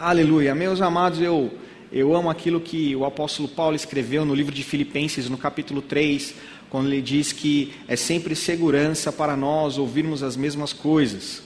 Aleluia. 0.00 0.54
Meus 0.54 0.80
amados, 0.80 1.20
eu, 1.20 1.52
eu 1.92 2.16
amo 2.16 2.30
aquilo 2.30 2.58
que 2.58 2.96
o 2.96 3.04
apóstolo 3.04 3.46
Paulo 3.46 3.76
escreveu 3.76 4.24
no 4.24 4.34
livro 4.34 4.54
de 4.54 4.64
Filipenses, 4.64 5.28
no 5.28 5.36
capítulo 5.36 5.82
3, 5.82 6.36
quando 6.70 6.86
ele 6.86 7.02
diz 7.02 7.34
que 7.34 7.74
é 7.86 7.96
sempre 7.96 8.34
segurança 8.34 9.12
para 9.12 9.36
nós 9.36 9.76
ouvirmos 9.76 10.22
as 10.22 10.38
mesmas 10.38 10.72
coisas. 10.72 11.42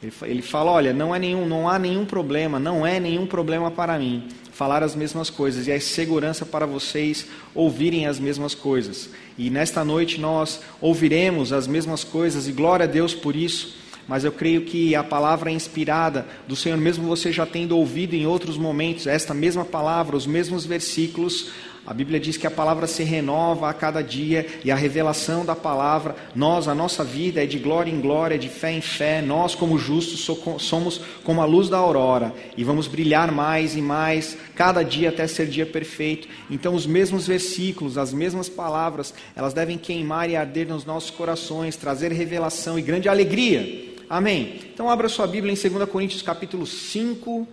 Ele, 0.00 0.12
ele 0.22 0.40
fala: 0.40 0.70
olha, 0.70 0.92
não, 0.92 1.12
é 1.12 1.18
nenhum, 1.18 1.48
não 1.48 1.68
há 1.68 1.80
nenhum 1.80 2.06
problema, 2.06 2.60
não 2.60 2.86
é 2.86 3.00
nenhum 3.00 3.26
problema 3.26 3.72
para 3.72 3.98
mim 3.98 4.28
falar 4.52 4.84
as 4.84 4.94
mesmas 4.94 5.28
coisas, 5.28 5.66
e 5.66 5.72
é 5.72 5.80
segurança 5.80 6.46
para 6.46 6.66
vocês 6.66 7.26
ouvirem 7.52 8.06
as 8.06 8.20
mesmas 8.20 8.54
coisas. 8.54 9.10
E 9.36 9.50
nesta 9.50 9.84
noite 9.84 10.20
nós 10.20 10.60
ouviremos 10.80 11.52
as 11.52 11.66
mesmas 11.66 12.04
coisas, 12.04 12.46
e 12.46 12.52
glória 12.52 12.84
a 12.84 12.88
Deus 12.88 13.14
por 13.14 13.34
isso 13.34 13.80
mas 14.08 14.24
eu 14.24 14.32
creio 14.32 14.62
que 14.62 14.94
a 14.94 15.02
palavra 15.02 15.50
é 15.50 15.52
inspirada 15.52 16.26
do 16.46 16.56
Senhor, 16.56 16.78
mesmo 16.78 17.06
você 17.06 17.32
já 17.32 17.46
tendo 17.46 17.76
ouvido 17.76 18.14
em 18.14 18.26
outros 18.26 18.56
momentos 18.56 19.06
esta 19.06 19.32
mesma 19.32 19.64
palavra, 19.64 20.16
os 20.16 20.26
mesmos 20.26 20.64
versículos, 20.64 21.50
a 21.86 21.94
Bíblia 21.94 22.20
diz 22.20 22.36
que 22.36 22.46
a 22.46 22.50
palavra 22.50 22.86
se 22.86 23.02
renova 23.02 23.68
a 23.68 23.72
cada 23.74 24.02
dia 24.02 24.46
e 24.62 24.70
a 24.70 24.76
revelação 24.76 25.44
da 25.44 25.56
palavra, 25.56 26.14
nós, 26.34 26.68
a 26.68 26.74
nossa 26.74 27.02
vida 27.02 27.42
é 27.42 27.46
de 27.46 27.58
glória 27.58 27.90
em 27.90 28.00
glória, 28.00 28.38
de 28.38 28.48
fé 28.48 28.70
em 28.70 28.80
fé, 28.80 29.22
nós, 29.22 29.54
como 29.54 29.78
justos, 29.78 30.28
somos 30.58 31.00
como 31.24 31.40
a 31.40 31.44
luz 31.44 31.68
da 31.68 31.78
aurora 31.78 32.34
e 32.56 32.62
vamos 32.62 32.86
brilhar 32.86 33.32
mais 33.32 33.76
e 33.76 33.80
mais, 33.80 34.36
cada 34.54 34.82
dia 34.82 35.08
até 35.08 35.26
ser 35.26 35.46
dia 35.46 35.66
perfeito. 35.66 36.28
Então, 36.50 36.74
os 36.74 36.86
mesmos 36.86 37.26
versículos, 37.26 37.96
as 37.96 38.12
mesmas 38.12 38.48
palavras, 38.48 39.14
elas 39.34 39.54
devem 39.54 39.78
queimar 39.78 40.28
e 40.28 40.36
arder 40.36 40.68
nos 40.68 40.84
nossos 40.84 41.10
corações, 41.10 41.76
trazer 41.76 42.12
revelação 42.12 42.78
e 42.78 42.82
grande 42.82 43.08
alegria 43.08 43.89
Amém. 44.10 44.58
Então 44.74 44.90
abra 44.90 45.08
sua 45.08 45.24
Bíblia 45.24 45.52
em 45.52 45.70
2 45.70 45.88
Coríntios 45.88 46.20
capítulo 46.20 46.66
5, 46.66 47.46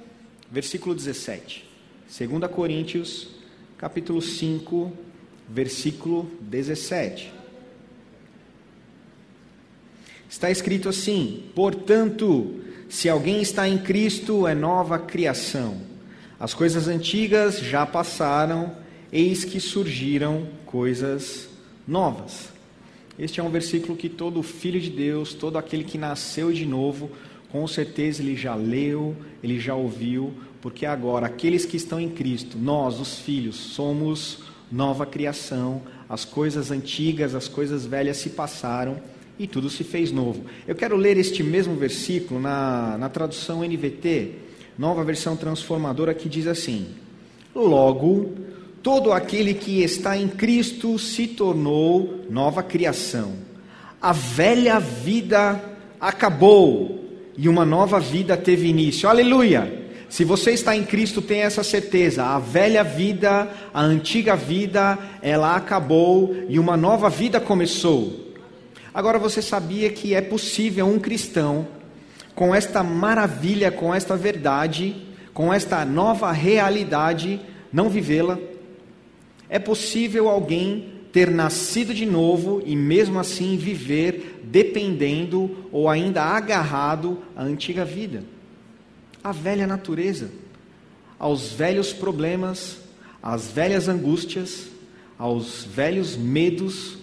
versículo 0.49 0.95
17. 0.95 1.63
2 2.07 2.51
Coríntios 2.51 3.27
capítulo 3.77 4.19
5, 4.19 4.91
versículo 5.47 6.27
17. 6.41 7.31
Está 10.27 10.49
escrito 10.49 10.89
assim: 10.89 11.43
Portanto, 11.53 12.59
se 12.89 13.07
alguém 13.07 13.39
está 13.39 13.69
em 13.69 13.77
Cristo, 13.77 14.47
é 14.47 14.55
nova 14.55 14.97
criação. 14.97 15.79
As 16.39 16.55
coisas 16.55 16.87
antigas 16.87 17.59
já 17.59 17.85
passaram, 17.85 18.75
eis 19.11 19.45
que 19.45 19.59
surgiram 19.59 20.47
coisas 20.65 21.49
novas. 21.87 22.56
Este 23.17 23.39
é 23.39 23.43
um 23.43 23.49
versículo 23.49 23.97
que 23.97 24.09
todo 24.09 24.43
filho 24.43 24.79
de 24.79 24.91
Deus, 24.91 25.33
todo 25.33 25.57
aquele 25.57 25.83
que 25.83 25.97
nasceu 25.97 26.51
de 26.51 26.65
novo, 26.65 27.09
com 27.51 27.65
certeza 27.67 28.21
ele 28.21 28.35
já 28.35 28.53
leu, 28.53 29.15
ele 29.41 29.59
já 29.59 29.73
ouviu, 29.73 30.33
porque 30.61 30.85
agora 30.85 31.25
aqueles 31.25 31.65
que 31.65 31.77
estão 31.77 31.99
em 31.99 32.09
Cristo, 32.09 32.57
nós, 32.57 32.99
os 32.99 33.19
filhos, 33.19 33.55
somos 33.55 34.39
nova 34.71 35.05
criação, 35.05 35.81
as 36.07 36.25
coisas 36.25 36.71
antigas, 36.71 37.33
as 37.33 37.47
coisas 37.47 37.85
velhas 37.85 38.17
se 38.17 38.29
passaram 38.29 38.97
e 39.39 39.47
tudo 39.47 39.69
se 39.69 39.83
fez 39.83 40.11
novo. 40.11 40.43
Eu 40.67 40.75
quero 40.75 40.95
ler 40.95 41.17
este 41.17 41.41
mesmo 41.41 41.75
versículo 41.75 42.39
na, 42.39 42.97
na 42.97 43.09
tradução 43.09 43.63
NVT, 43.63 44.31
nova 44.77 45.03
versão 45.03 45.35
transformadora, 45.35 46.13
que 46.13 46.29
diz 46.29 46.47
assim: 46.47 46.87
Logo, 47.55 48.33
todo 48.81 49.11
aquele 49.11 49.53
que 49.53 49.81
está 49.81 50.17
em 50.17 50.27
Cristo 50.27 50.97
se 50.97 51.27
tornou 51.27 52.25
nova 52.29 52.63
criação. 52.63 53.33
A 54.01 54.11
velha 54.11 54.79
vida 54.79 55.61
acabou 55.99 57.03
e 57.37 57.49
uma 57.49 57.65
nova 57.65 57.99
vida 57.99 58.37
teve 58.37 58.67
início. 58.67 59.09
Aleluia! 59.09 59.85
Se 60.09 60.23
você 60.23 60.51
está 60.51 60.75
em 60.75 60.83
Cristo, 60.83 61.21
tenha 61.21 61.45
essa 61.45 61.63
certeza. 61.63 62.23
A 62.23 62.39
velha 62.39 62.83
vida, 62.83 63.49
a 63.73 63.81
antiga 63.81 64.35
vida, 64.35 64.97
ela 65.21 65.55
acabou 65.55 66.35
e 66.47 66.57
uma 66.57 66.77
nova 66.77 67.09
vida 67.09 67.39
começou. 67.39 68.33
Agora 68.93 69.19
você 69.19 69.41
sabia 69.41 69.89
que 69.89 70.13
é 70.13 70.21
possível 70.21 70.87
um 70.87 70.97
cristão, 70.97 71.67
com 72.33 72.55
esta 72.55 72.83
maravilha, 72.83 73.69
com 73.69 73.93
esta 73.93 74.15
verdade, 74.15 74.95
com 75.33 75.53
esta 75.53 75.83
nova 75.83 76.31
realidade, 76.31 77.39
não 77.71 77.89
vivê-la? 77.89 78.39
É 79.49 79.59
possível 79.59 80.29
alguém 80.29 80.97
ter 81.11 81.31
nascido 81.31 81.93
de 81.93 82.05
novo 82.05 82.61
e 82.65 82.75
mesmo 82.75 83.19
assim 83.19 83.57
viver 83.57 84.41
dependendo 84.43 85.65
ou 85.71 85.89
ainda 85.89 86.23
agarrado 86.23 87.21
à 87.35 87.43
antiga 87.43 87.83
vida, 87.83 88.23
à 89.23 89.31
velha 89.31 89.65
natureza, 89.65 90.29
aos 91.17 91.51
velhos 91.53 91.91
problemas, 91.93 92.77
às 93.21 93.49
velhas 93.49 93.87
angústias, 93.87 94.67
aos 95.17 95.63
velhos 95.63 96.15
medos 96.15 96.97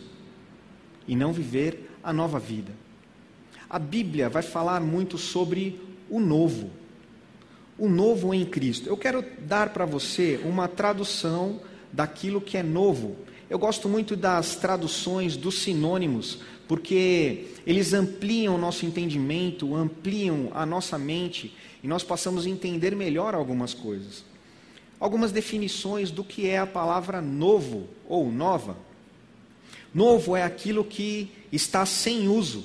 e 1.08 1.16
não 1.16 1.32
viver 1.32 1.90
a 2.02 2.12
nova 2.12 2.38
vida. 2.38 2.72
A 3.68 3.78
Bíblia 3.78 4.28
vai 4.28 4.42
falar 4.42 4.80
muito 4.80 5.18
sobre 5.18 5.80
o 6.08 6.20
novo, 6.20 6.70
o 7.76 7.88
novo 7.88 8.32
em 8.32 8.44
Cristo. 8.44 8.88
Eu 8.88 8.96
quero 8.96 9.24
dar 9.40 9.70
para 9.70 9.84
você 9.84 10.40
uma 10.44 10.68
tradução 10.68 11.60
daquilo 11.94 12.40
que 12.40 12.56
é 12.56 12.62
novo. 12.62 13.16
Eu 13.48 13.58
gosto 13.58 13.88
muito 13.88 14.16
das 14.16 14.56
traduções 14.56 15.36
dos 15.36 15.60
sinônimos, 15.60 16.40
porque 16.66 17.46
eles 17.64 17.94
ampliam 17.94 18.56
o 18.56 18.58
nosso 18.58 18.84
entendimento, 18.84 19.74
ampliam 19.76 20.50
a 20.52 20.66
nossa 20.66 20.98
mente 20.98 21.54
e 21.82 21.86
nós 21.86 22.02
passamos 22.02 22.46
a 22.46 22.50
entender 22.50 22.96
melhor 22.96 23.34
algumas 23.34 23.72
coisas. 23.72 24.24
Algumas 24.98 25.30
definições 25.30 26.10
do 26.10 26.24
que 26.24 26.48
é 26.48 26.58
a 26.58 26.66
palavra 26.66 27.20
novo 27.20 27.88
ou 28.08 28.30
nova. 28.30 28.76
Novo 29.94 30.34
é 30.34 30.42
aquilo 30.42 30.84
que 30.84 31.30
está 31.52 31.86
sem 31.86 32.26
uso. 32.26 32.64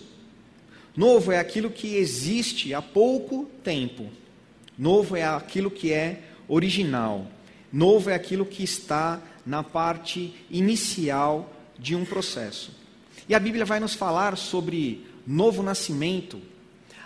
Novo 0.96 1.31
é 1.31 1.38
aquilo 1.38 1.69
que 1.69 1.96
existe 1.96 2.73
há 2.73 2.81
pouco 2.81 3.46
tempo. 3.63 4.07
Novo 4.78 5.16
é 5.16 5.23
aquilo 5.23 5.69
que 5.69 5.94
é 5.94 6.23
original. 6.47 7.28
Novo 7.72 8.09
é 8.09 8.16
aquilo 8.16 8.46
que 8.46 8.63
está 8.63 9.22
na 9.46 9.63
parte 9.63 10.34
inicial 10.50 11.53
de 11.78 11.96
um 11.96 12.03
processo. 12.03 12.72
E 13.28 13.35
a 13.35 13.40
Bíblia 13.40 13.66
vai 13.66 13.80
nos 13.80 13.94
falar 13.94 14.38
sobre 14.38 15.06
novo 15.25 15.62
nascimento. 15.62 16.41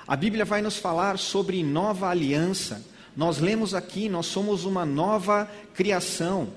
A 0.08 0.16
Bíblia 0.16 0.46
vai 0.46 0.62
nos 0.62 0.78
falar 0.78 1.18
sobre 1.20 1.62
nova 1.64 2.10
aliança. 2.10 2.86
Nós 3.16 3.40
lemos 3.40 3.74
aqui, 3.74 4.10
nós 4.10 4.26
somos 4.26 4.66
uma 4.66 4.86
nova 4.86 5.50
criação. 5.74 6.50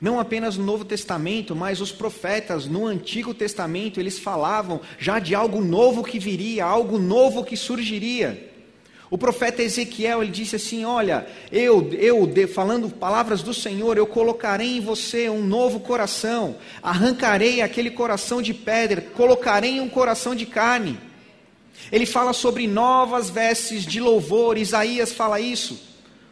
Não 0.00 0.18
apenas 0.18 0.56
no 0.56 0.64
Novo 0.64 0.84
Testamento, 0.84 1.54
mas 1.54 1.80
os 1.80 1.92
profetas 1.92 2.66
no 2.66 2.86
Antigo 2.86 3.32
Testamento, 3.32 4.00
eles 4.00 4.18
falavam 4.18 4.80
já 4.98 5.20
de 5.20 5.32
algo 5.32 5.60
novo 5.60 6.02
que 6.02 6.18
viria, 6.18 6.64
algo 6.64 6.98
novo 6.98 7.44
que 7.44 7.56
surgiria. 7.56 8.51
O 9.12 9.18
profeta 9.18 9.62
Ezequiel, 9.62 10.22
ele 10.22 10.32
disse 10.32 10.56
assim: 10.56 10.86
Olha, 10.86 11.26
eu, 11.52 11.92
eu, 11.92 12.26
falando 12.48 12.88
palavras 12.88 13.42
do 13.42 13.52
Senhor, 13.52 13.98
eu 13.98 14.06
colocarei 14.06 14.78
em 14.78 14.80
você 14.80 15.28
um 15.28 15.42
novo 15.42 15.80
coração, 15.80 16.56
arrancarei 16.82 17.60
aquele 17.60 17.90
coração 17.90 18.40
de 18.40 18.54
pedra, 18.54 19.02
colocarei 19.02 19.82
um 19.82 19.88
coração 19.90 20.34
de 20.34 20.46
carne. 20.46 20.98
Ele 21.92 22.06
fala 22.06 22.32
sobre 22.32 22.66
novas 22.66 23.28
vestes 23.28 23.84
de 23.84 24.00
louvor, 24.00 24.56
Isaías 24.56 25.12
fala 25.12 25.38
isso. 25.38 25.78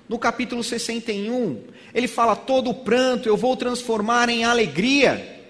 No 0.09 0.19
capítulo 0.19 0.65
61, 0.65 1.63
ele 1.93 2.09
fala: 2.09 2.35
todo 2.35 2.73
pranto 2.73 3.29
eu 3.29 3.37
vou 3.37 3.59
transformar 3.59 4.31
em 4.31 4.43
alegria, 4.43 5.43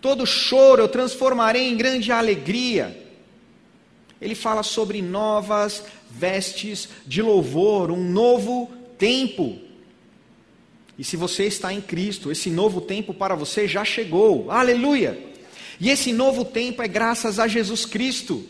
todo 0.00 0.24
choro 0.24 0.80
eu 0.80 0.88
transformarei 0.88 1.68
em 1.68 1.76
grande 1.76 2.12
alegria. 2.12 3.03
Ele 4.20 4.34
fala 4.34 4.62
sobre 4.62 5.02
novas 5.02 5.84
vestes 6.10 6.88
de 7.06 7.20
louvor, 7.20 7.90
um 7.90 8.02
novo 8.02 8.70
tempo. 8.98 9.58
E 10.98 11.04
se 11.04 11.16
você 11.16 11.44
está 11.44 11.72
em 11.72 11.80
Cristo, 11.80 12.30
esse 12.30 12.50
novo 12.50 12.80
tempo 12.80 13.12
para 13.12 13.34
você 13.34 13.66
já 13.66 13.84
chegou. 13.84 14.50
Aleluia! 14.50 15.18
E 15.80 15.90
esse 15.90 16.12
novo 16.12 16.44
tempo 16.44 16.82
é 16.82 16.88
graças 16.88 17.38
a 17.38 17.48
Jesus 17.48 17.84
Cristo, 17.84 18.44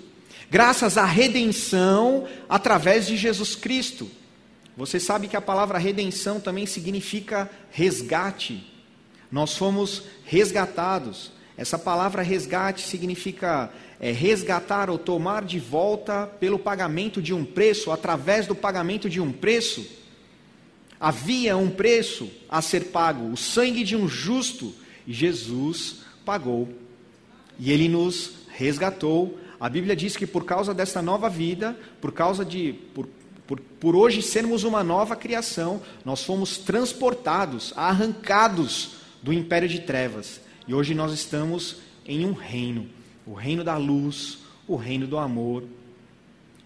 graças 0.51 0.99
à 0.99 1.05
redenção 1.05 2.27
através 2.49 3.07
de 3.07 3.17
Jesus 3.17 3.57
Cristo. 3.57 4.11
Você 4.77 4.99
sabe 4.99 5.29
que 5.29 5.37
a 5.37 5.41
palavra 5.41 5.79
redenção 5.79 6.41
também 6.41 6.67
significa 6.67 7.51
resgate. 7.71 8.73
Nós 9.31 9.57
fomos 9.57 10.03
resgatados. 10.25 11.33
Essa 11.57 11.79
palavra 11.79 12.23
resgate 12.23 12.83
significa 12.83 13.71
é, 14.01 14.11
resgatar 14.11 14.91
ou 14.91 14.99
tomar 14.99 15.45
de 15.45 15.59
volta 15.59 16.27
pelo 16.41 16.59
pagamento 16.59 17.23
de 17.23 17.33
um 17.33 17.45
preço, 17.45 17.93
através 17.93 18.47
do 18.47 18.55
pagamento 18.55 19.09
de 19.09 19.21
um 19.21 19.33
preço. 19.33 19.87
Havia 20.99 21.57
um 21.57 21.71
preço 21.71 22.31
a 22.49 22.61
ser 22.61 22.87
pago, 22.87 23.31
o 23.31 23.37
sangue 23.37 23.85
de 23.85 23.95
um 23.95 24.09
justo, 24.09 24.75
Jesus 25.07 26.01
pagou. 26.25 26.69
E 27.59 27.71
ele 27.71 27.89
nos 27.89 28.33
resgatou. 28.49 29.39
A 29.61 29.69
Bíblia 29.69 29.95
diz 29.95 30.17
que 30.17 30.27
por 30.27 30.45
causa 30.45 30.75
dessa 30.75 31.01
nova 31.01 31.29
vida, 31.29 31.77
por 32.01 32.13
causa 32.13 32.45
de 32.45 32.73
por 32.95 33.07
Por, 33.47 33.61
por 33.61 33.95
hoje 33.95 34.23
sermos 34.23 34.65
uma 34.65 34.83
nova 34.83 35.15
criação, 35.15 35.83
nós 36.03 36.25
fomos 36.25 36.57
transportados, 36.57 37.75
arrancados 37.77 38.93
do 39.23 39.35
império 39.35 39.69
de 39.69 39.81
trevas. 39.81 40.41
E 40.67 40.75
hoje 40.75 40.95
nós 40.95 41.13
estamos 41.13 41.77
em 42.07 42.25
um 42.25 42.33
reino 42.33 42.89
o 43.27 43.33
reino 43.33 43.65
da 43.65 43.77
luz, 43.77 44.39
o 44.67 44.77
reino 44.77 45.07
do 45.07 45.19
amor. 45.19 45.65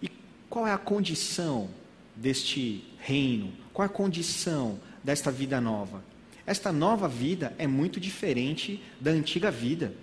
E 0.01 0.09
qual 0.49 0.67
é 0.67 0.73
a 0.73 0.77
condição 0.77 1.69
deste 2.15 2.83
reino? 2.99 3.51
Qual 3.73 3.85
é 3.85 3.89
a 3.89 3.93
condição 3.93 4.79
desta 5.03 5.31
vida 5.31 5.61
nova? 5.61 6.03
Esta 6.45 6.71
nova 6.71 7.07
vida 7.07 7.53
é 7.57 7.67
muito 7.67 7.99
diferente 7.99 8.81
da 8.99 9.11
antiga 9.11 9.51
vida. 9.51 9.93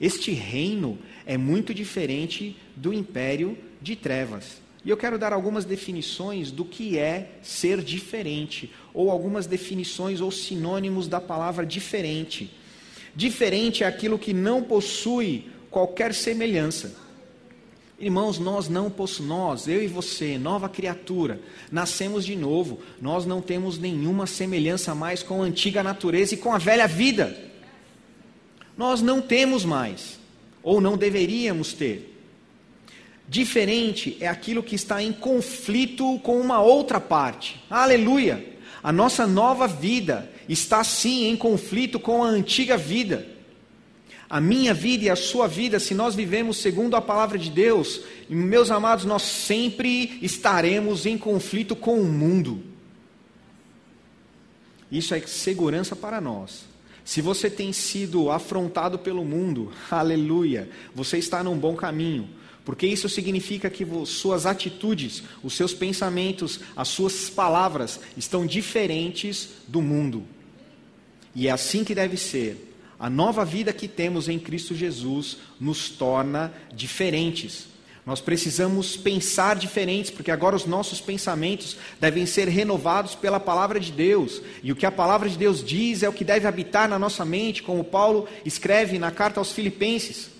Este 0.00 0.32
reino 0.32 0.98
é 1.26 1.36
muito 1.36 1.74
diferente 1.74 2.56
do 2.76 2.92
império 2.92 3.56
de 3.80 3.96
trevas. 3.96 4.60
E 4.84 4.88
eu 4.88 4.96
quero 4.96 5.18
dar 5.18 5.32
algumas 5.32 5.64
definições 5.64 6.50
do 6.50 6.64
que 6.64 6.96
é 6.96 7.38
ser 7.42 7.82
diferente, 7.82 8.72
ou 8.94 9.10
algumas 9.10 9.46
definições 9.46 10.22
ou 10.22 10.30
sinônimos 10.30 11.06
da 11.06 11.20
palavra 11.20 11.66
diferente. 11.66 12.50
Diferente 13.14 13.82
é 13.82 13.86
aquilo 13.86 14.18
que 14.18 14.32
não 14.32 14.62
possui 14.62 15.48
qualquer 15.70 16.14
semelhança. 16.14 16.94
Irmãos, 17.98 18.38
nós 18.38 18.66
não 18.66 18.88
possuímos, 18.88 19.28
nós, 19.28 19.68
eu 19.68 19.82
e 19.82 19.86
você, 19.86 20.38
nova 20.38 20.70
criatura, 20.70 21.38
nascemos 21.70 22.24
de 22.24 22.34
novo, 22.34 22.80
nós 23.00 23.26
não 23.26 23.42
temos 23.42 23.78
nenhuma 23.78 24.26
semelhança 24.26 24.94
mais 24.94 25.22
com 25.22 25.42
a 25.42 25.44
antiga 25.44 25.82
natureza 25.82 26.34
e 26.34 26.38
com 26.38 26.50
a 26.52 26.56
velha 26.56 26.88
vida. 26.88 27.36
Nós 28.74 29.02
não 29.02 29.20
temos 29.20 29.66
mais, 29.66 30.18
ou 30.62 30.80
não 30.80 30.96
deveríamos 30.96 31.74
ter. 31.74 32.16
Diferente 33.28 34.16
é 34.18 34.26
aquilo 34.26 34.62
que 34.62 34.74
está 34.74 35.02
em 35.02 35.12
conflito 35.12 36.18
com 36.20 36.40
uma 36.40 36.60
outra 36.60 36.98
parte. 36.98 37.62
Aleluia! 37.68 38.44
A 38.82 38.90
nossa 38.90 39.26
nova 39.26 39.68
vida 39.68 40.30
está 40.52 40.84
sim 40.84 41.28
em 41.28 41.36
conflito 41.36 41.98
com 41.98 42.22
a 42.22 42.28
antiga 42.28 42.76
vida 42.76 43.40
a 44.30 44.40
minha 44.40 44.72
vida 44.72 45.06
e 45.06 45.10
a 45.10 45.16
sua 45.16 45.48
vida, 45.48 45.80
se 45.80 45.92
nós 45.92 46.14
vivemos 46.14 46.58
segundo 46.58 46.94
a 46.94 47.02
palavra 47.02 47.36
de 47.36 47.50
Deus, 47.50 48.02
meus 48.28 48.70
amados, 48.70 49.04
nós 49.04 49.22
sempre 49.22 50.20
estaremos 50.22 51.04
em 51.04 51.18
conflito 51.18 51.74
com 51.74 52.00
o 52.00 52.04
mundo. 52.04 52.62
Isso 54.90 55.12
é 55.14 55.20
segurança 55.22 55.96
para 55.96 56.20
nós. 56.20 56.64
Se 57.04 57.20
você 57.20 57.50
tem 57.50 57.72
sido 57.72 58.30
afrontado 58.30 59.00
pelo 59.00 59.24
mundo, 59.24 59.72
aleluia, 59.90 60.70
você 60.94 61.18
está 61.18 61.42
num 61.42 61.58
bom 61.58 61.74
caminho, 61.74 62.30
porque 62.64 62.86
isso 62.86 63.08
significa 63.08 63.68
que 63.68 63.84
suas 64.06 64.46
atitudes, 64.46 65.24
os 65.42 65.54
seus 65.54 65.74
pensamentos, 65.74 66.60
as 66.76 66.86
suas 66.86 67.28
palavras 67.28 67.98
estão 68.16 68.46
diferentes 68.46 69.48
do 69.66 69.82
mundo. 69.82 70.24
E 71.34 71.48
é 71.48 71.50
assim 71.50 71.84
que 71.84 71.94
deve 71.94 72.16
ser. 72.16 72.74
A 72.98 73.08
nova 73.08 73.44
vida 73.44 73.72
que 73.72 73.88
temos 73.88 74.28
em 74.28 74.38
Cristo 74.38 74.74
Jesus 74.74 75.38
nos 75.58 75.88
torna 75.88 76.52
diferentes. 76.72 77.70
Nós 78.04 78.20
precisamos 78.20 78.96
pensar 78.96 79.56
diferentes, 79.56 80.10
porque 80.10 80.30
agora 80.30 80.56
os 80.56 80.66
nossos 80.66 81.00
pensamentos 81.00 81.76
devem 82.00 82.26
ser 82.26 82.48
renovados 82.48 83.14
pela 83.14 83.38
palavra 83.38 83.78
de 83.78 83.92
Deus. 83.92 84.42
E 84.62 84.72
o 84.72 84.76
que 84.76 84.86
a 84.86 84.92
palavra 84.92 85.28
de 85.28 85.38
Deus 85.38 85.62
diz 85.62 86.02
é 86.02 86.08
o 86.08 86.12
que 86.12 86.24
deve 86.24 86.46
habitar 86.46 86.88
na 86.88 86.98
nossa 86.98 87.24
mente, 87.24 87.62
como 87.62 87.84
Paulo 87.84 88.26
escreve 88.44 88.98
na 88.98 89.10
carta 89.10 89.40
aos 89.40 89.52
Filipenses. 89.52 90.39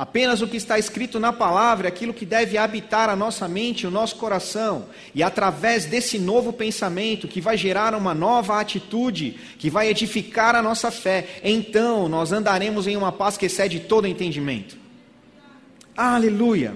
Apenas 0.00 0.40
o 0.40 0.48
que 0.48 0.56
está 0.56 0.78
escrito 0.78 1.20
na 1.20 1.30
palavra 1.30 1.86
é 1.86 1.90
aquilo 1.90 2.14
que 2.14 2.24
deve 2.24 2.56
habitar 2.56 3.10
a 3.10 3.14
nossa 3.14 3.46
mente, 3.46 3.86
o 3.86 3.90
nosso 3.90 4.16
coração. 4.16 4.86
E 5.14 5.22
através 5.22 5.84
desse 5.84 6.18
novo 6.18 6.54
pensamento, 6.54 7.28
que 7.28 7.38
vai 7.38 7.54
gerar 7.54 7.94
uma 7.94 8.14
nova 8.14 8.58
atitude, 8.58 9.38
que 9.58 9.68
vai 9.68 9.88
edificar 9.88 10.56
a 10.56 10.62
nossa 10.62 10.90
fé, 10.90 11.38
então 11.44 12.08
nós 12.08 12.32
andaremos 12.32 12.86
em 12.86 12.96
uma 12.96 13.12
paz 13.12 13.36
que 13.36 13.44
excede 13.44 13.80
todo 13.80 14.06
entendimento. 14.06 14.74
Aleluia! 15.94 16.74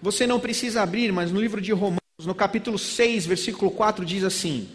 Você 0.00 0.26
não 0.26 0.40
precisa 0.40 0.80
abrir, 0.80 1.12
mas 1.12 1.30
no 1.30 1.38
livro 1.38 1.60
de 1.60 1.72
Romanos, 1.72 2.00
no 2.24 2.34
capítulo 2.34 2.78
6, 2.78 3.26
versículo 3.26 3.70
4, 3.70 4.06
diz 4.06 4.24
assim: 4.24 4.70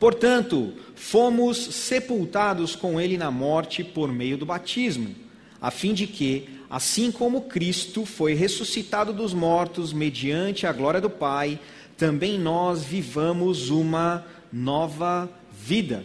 Portanto, 0.00 0.72
fomos 0.96 1.58
sepultados 1.58 2.74
com 2.74 3.00
ele 3.00 3.16
na 3.16 3.30
morte 3.30 3.84
por 3.84 4.12
meio 4.12 4.36
do 4.36 4.44
batismo 4.44 5.22
a 5.62 5.70
fim 5.70 5.94
de 5.94 6.08
que, 6.08 6.48
assim 6.68 7.12
como 7.12 7.42
Cristo 7.42 8.04
foi 8.04 8.34
ressuscitado 8.34 9.12
dos 9.12 9.32
mortos 9.32 9.92
mediante 9.92 10.66
a 10.66 10.72
glória 10.72 11.00
do 11.00 11.08
Pai, 11.08 11.60
também 11.96 12.36
nós 12.36 12.82
vivamos 12.82 13.70
uma 13.70 14.26
nova 14.52 15.30
vida. 15.52 16.04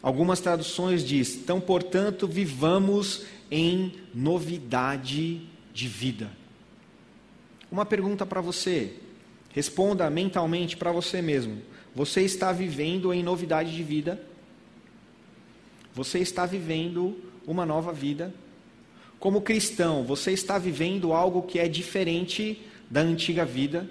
Algumas 0.00 0.40
traduções 0.40 1.04
diz: 1.04 1.36
"Então, 1.36 1.60
portanto, 1.60 2.26
vivamos 2.26 3.26
em 3.50 3.92
novidade 4.14 5.42
de 5.74 5.86
vida". 5.86 6.30
Uma 7.70 7.84
pergunta 7.84 8.24
para 8.24 8.40
você. 8.40 8.94
Responda 9.50 10.08
mentalmente 10.08 10.78
para 10.78 10.92
você 10.92 11.20
mesmo. 11.20 11.60
Você 11.94 12.22
está 12.22 12.52
vivendo 12.52 13.12
em 13.12 13.22
novidade 13.22 13.74
de 13.74 13.82
vida? 13.82 14.18
Você 15.94 16.20
está 16.20 16.46
vivendo 16.46 17.18
uma 17.46 17.66
nova 17.66 17.92
vida? 17.92 18.32
Como 19.18 19.42
cristão, 19.42 20.04
você 20.04 20.32
está 20.32 20.58
vivendo 20.58 21.12
algo 21.12 21.42
que 21.42 21.58
é 21.58 21.66
diferente 21.66 22.62
da 22.88 23.00
antiga 23.00 23.44
vida? 23.44 23.88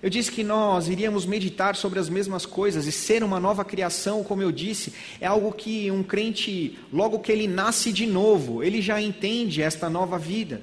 Eu 0.00 0.10
disse 0.10 0.30
que 0.30 0.44
nós 0.44 0.86
iríamos 0.86 1.24
meditar 1.24 1.74
sobre 1.74 1.98
as 1.98 2.10
mesmas 2.10 2.44
coisas 2.44 2.86
e 2.86 2.92
ser 2.92 3.24
uma 3.24 3.40
nova 3.40 3.64
criação, 3.64 4.22
como 4.22 4.42
eu 4.42 4.52
disse, 4.52 4.92
é 5.18 5.26
algo 5.26 5.50
que 5.50 5.90
um 5.90 6.02
crente, 6.02 6.78
logo 6.92 7.20
que 7.20 7.32
ele 7.32 7.48
nasce 7.48 7.90
de 7.90 8.06
novo, 8.06 8.62
ele 8.62 8.82
já 8.82 9.00
entende 9.00 9.62
esta 9.62 9.88
nova 9.88 10.18
vida. 10.18 10.60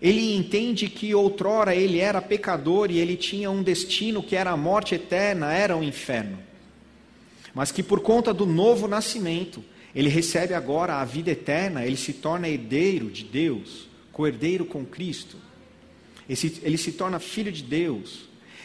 Ele 0.00 0.36
entende 0.36 0.88
que 0.90 1.14
outrora 1.14 1.74
ele 1.74 1.98
era 1.98 2.20
pecador 2.20 2.90
e 2.90 2.98
ele 2.98 3.16
tinha 3.16 3.50
um 3.50 3.62
destino 3.62 4.22
que 4.22 4.36
era 4.36 4.50
a 4.50 4.56
morte 4.56 4.94
eterna, 4.94 5.52
era 5.54 5.74
o 5.74 5.82
inferno. 5.82 6.38
Mas 7.54 7.72
que 7.72 7.82
por 7.82 8.00
conta 8.00 8.34
do 8.34 8.44
novo 8.44 8.86
nascimento, 8.86 9.64
ele 9.94 10.08
recebe 10.08 10.54
agora 10.54 10.96
a 10.96 11.04
vida 11.04 11.30
eterna, 11.30 11.86
ele 11.86 11.96
se 11.96 12.12
torna 12.12 12.48
herdeiro 12.48 13.08
de 13.10 13.22
Deus, 13.22 13.86
co-herdeiro 14.12 14.64
com 14.64 14.84
Cristo. 14.84 15.36
Ele 16.28 16.78
se, 16.78 16.92
torna 16.92 17.18
filho 17.18 17.52
de 17.52 17.62
Deus. 17.62 18.22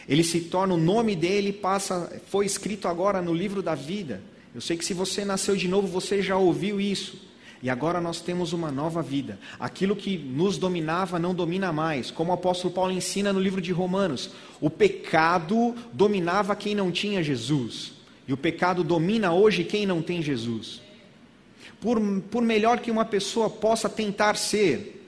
Ele 0.08 0.24
se 0.24 0.40
torna, 0.40 0.74
o 0.74 0.78
nome 0.78 1.14
dele 1.14 1.52
passa, 1.52 2.20
foi 2.26 2.46
escrito 2.46 2.88
agora 2.88 3.22
no 3.22 3.34
livro 3.34 3.62
da 3.62 3.74
vida. 3.74 4.22
Eu 4.54 4.60
sei 4.60 4.76
que 4.76 4.84
se 4.84 4.94
você 4.94 5.24
nasceu 5.24 5.54
de 5.54 5.68
novo, 5.68 5.86
você 5.86 6.20
já 6.20 6.36
ouviu 6.36 6.80
isso. 6.80 7.28
E 7.62 7.68
agora 7.68 8.00
nós 8.00 8.20
temos 8.22 8.52
uma 8.54 8.72
nova 8.72 9.02
vida. 9.02 9.38
Aquilo 9.58 9.94
que 9.94 10.16
nos 10.16 10.56
dominava 10.56 11.18
não 11.18 11.34
domina 11.34 11.70
mais. 11.70 12.10
Como 12.10 12.30
o 12.30 12.34
apóstolo 12.34 12.72
Paulo 12.72 12.90
ensina 12.90 13.32
no 13.32 13.38
livro 13.38 13.60
de 13.60 13.70
Romanos, 13.70 14.30
o 14.60 14.70
pecado 14.70 15.76
dominava 15.92 16.56
quem 16.56 16.74
não 16.74 16.90
tinha 16.90 17.22
Jesus. 17.22 17.92
E 18.26 18.32
o 18.32 18.36
pecado 18.38 18.82
domina 18.82 19.32
hoje 19.32 19.62
quem 19.62 19.84
não 19.84 20.00
tem 20.00 20.22
Jesus 20.22 20.80
por, 21.80 22.00
por 22.30 22.42
melhor 22.42 22.80
que 22.80 22.90
uma 22.90 23.04
pessoa 23.04 23.48
possa 23.48 23.88
tentar 23.88 24.36
ser, 24.36 25.00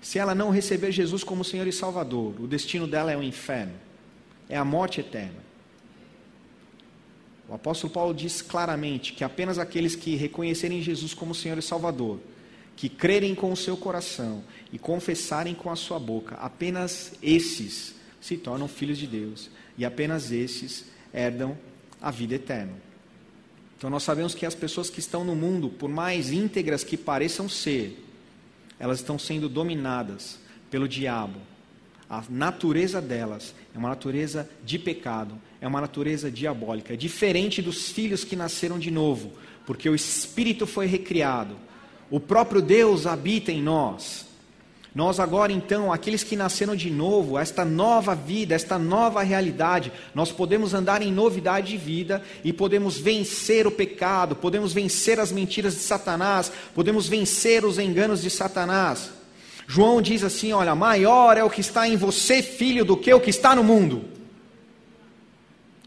se 0.00 0.18
ela 0.18 0.34
não 0.34 0.50
receber 0.50 0.90
Jesus 0.90 1.22
como 1.22 1.44
Senhor 1.44 1.66
e 1.66 1.72
Salvador, 1.72 2.34
o 2.40 2.46
destino 2.46 2.86
dela 2.86 3.12
é 3.12 3.16
o 3.16 3.22
inferno, 3.22 3.74
é 4.48 4.56
a 4.56 4.64
morte 4.64 5.00
eterna. 5.00 5.40
O 7.48 7.54
apóstolo 7.54 7.92
Paulo 7.92 8.14
diz 8.14 8.42
claramente 8.42 9.12
que 9.12 9.22
apenas 9.22 9.58
aqueles 9.58 9.94
que 9.94 10.16
reconhecerem 10.16 10.82
Jesus 10.82 11.14
como 11.14 11.34
Senhor 11.34 11.58
e 11.58 11.62
Salvador, 11.62 12.18
que 12.74 12.88
crerem 12.88 13.34
com 13.34 13.52
o 13.52 13.56
seu 13.56 13.76
coração 13.76 14.42
e 14.72 14.78
confessarem 14.78 15.54
com 15.54 15.70
a 15.70 15.76
sua 15.76 15.98
boca, 15.98 16.34
apenas 16.36 17.12
esses 17.22 17.94
se 18.20 18.36
tornam 18.36 18.66
filhos 18.66 18.98
de 18.98 19.06
Deus 19.06 19.50
e 19.76 19.84
apenas 19.84 20.32
esses 20.32 20.86
herdam 21.12 21.56
a 22.00 22.10
vida 22.10 22.34
eterna. 22.34 22.91
Então 23.82 23.90
nós 23.90 24.04
sabemos 24.04 24.32
que 24.32 24.46
as 24.46 24.54
pessoas 24.54 24.88
que 24.88 25.00
estão 25.00 25.24
no 25.24 25.34
mundo, 25.34 25.68
por 25.68 25.90
mais 25.90 26.30
íntegras 26.30 26.84
que 26.84 26.96
pareçam 26.96 27.48
ser, 27.48 28.00
elas 28.78 29.00
estão 29.00 29.18
sendo 29.18 29.48
dominadas 29.48 30.38
pelo 30.70 30.86
diabo. 30.86 31.40
A 32.08 32.22
natureza 32.30 33.02
delas 33.02 33.52
é 33.74 33.78
uma 33.78 33.88
natureza 33.88 34.48
de 34.64 34.78
pecado, 34.78 35.34
é 35.60 35.66
uma 35.66 35.80
natureza 35.80 36.30
diabólica, 36.30 36.94
é 36.94 36.96
diferente 36.96 37.60
dos 37.60 37.90
filhos 37.90 38.22
que 38.22 38.36
nasceram 38.36 38.78
de 38.78 38.88
novo, 38.88 39.32
porque 39.66 39.88
o 39.88 39.96
espírito 39.96 40.64
foi 40.64 40.86
recriado. 40.86 41.56
O 42.08 42.20
próprio 42.20 42.62
Deus 42.62 43.04
habita 43.04 43.50
em 43.50 43.60
nós. 43.60 44.28
Nós 44.94 45.18
agora 45.18 45.52
então, 45.52 45.90
aqueles 45.90 46.22
que 46.22 46.36
nasceram 46.36 46.76
de 46.76 46.90
novo, 46.90 47.38
esta 47.38 47.64
nova 47.64 48.14
vida, 48.14 48.54
esta 48.54 48.78
nova 48.78 49.22
realidade, 49.22 49.90
nós 50.14 50.30
podemos 50.30 50.74
andar 50.74 51.00
em 51.00 51.10
novidade 51.10 51.68
de 51.68 51.78
vida 51.78 52.22
e 52.44 52.52
podemos 52.52 52.98
vencer 52.98 53.66
o 53.66 53.70
pecado, 53.70 54.36
podemos 54.36 54.72
vencer 54.72 55.18
as 55.18 55.32
mentiras 55.32 55.74
de 55.74 55.80
Satanás, 55.80 56.52
podemos 56.74 57.08
vencer 57.08 57.64
os 57.64 57.78
enganos 57.78 58.20
de 58.20 58.28
Satanás. 58.28 59.10
João 59.66 60.02
diz 60.02 60.22
assim: 60.22 60.52
Olha, 60.52 60.74
maior 60.74 61.38
é 61.38 61.44
o 61.44 61.48
que 61.48 61.62
está 61.62 61.88
em 61.88 61.96
você, 61.96 62.42
filho, 62.42 62.84
do 62.84 62.96
que 62.96 63.14
o 63.14 63.20
que 63.20 63.30
está 63.30 63.56
no 63.56 63.64
mundo. 63.64 64.04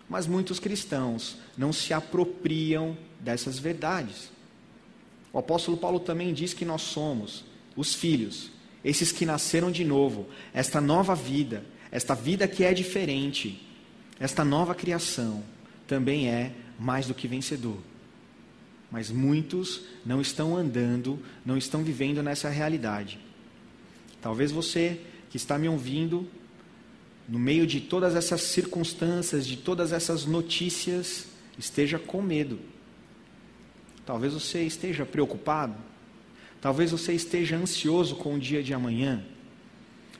Mas 0.10 0.26
muitos 0.26 0.60
cristãos 0.60 1.38
não 1.56 1.72
se 1.72 1.94
apropriam 1.94 2.98
dessas 3.20 3.60
verdades. 3.60 4.32
O 5.32 5.38
apóstolo 5.38 5.78
Paulo 5.78 6.00
também 6.00 6.34
diz 6.34 6.54
que 6.54 6.66
nós 6.66 6.82
somos 6.82 7.44
os 7.76 7.94
filhos, 7.94 8.50
esses 8.86 9.12
que 9.12 9.26
nasceram 9.26 9.72
de 9.72 9.84
novo, 9.84 10.30
esta 10.54 10.80
nova 10.80 11.16
vida, 11.16 11.66
esta 11.92 12.14
vida 12.14 12.48
que 12.48 12.64
é 12.64 12.72
diferente, 12.72 13.68
esta 14.20 14.46
nova 14.46 14.76
criação, 14.76 15.44
também 15.88 16.30
é 16.30 16.54
mais 16.80 17.08
do 17.08 17.16
que 17.16 17.28
vencedor. 17.28 17.80
Mas 18.92 19.10
muitos 19.10 19.82
não 20.06 20.22
estão 20.22 20.56
andando, 20.56 21.20
não 21.44 21.58
estão 21.58 21.84
vivendo 21.84 22.22
nessa 22.22 22.48
realidade. 22.48 23.20
Talvez 24.22 24.52
você 24.52 25.02
que 25.32 25.38
está 25.38 25.58
me 25.58 25.68
ouvindo, 25.68 26.28
no 27.28 27.40
meio 27.40 27.66
de 27.66 27.82
todas 27.82 28.16
essas 28.16 28.42
circunstâncias, 28.42 29.48
de 29.48 29.58
todas 29.58 29.92
essas 29.92 30.28
notícias, 30.28 31.26
esteja 31.58 31.98
com 31.98 32.22
medo. 32.22 32.60
Talvez 34.06 34.34
você 34.34 34.62
esteja 34.64 35.08
preocupado. 35.08 35.76
Talvez 36.66 36.90
você 36.90 37.14
esteja 37.14 37.58
ansioso 37.58 38.16
com 38.16 38.34
o 38.34 38.40
dia 38.40 38.64
de 38.64 38.74
amanhã. 38.74 39.24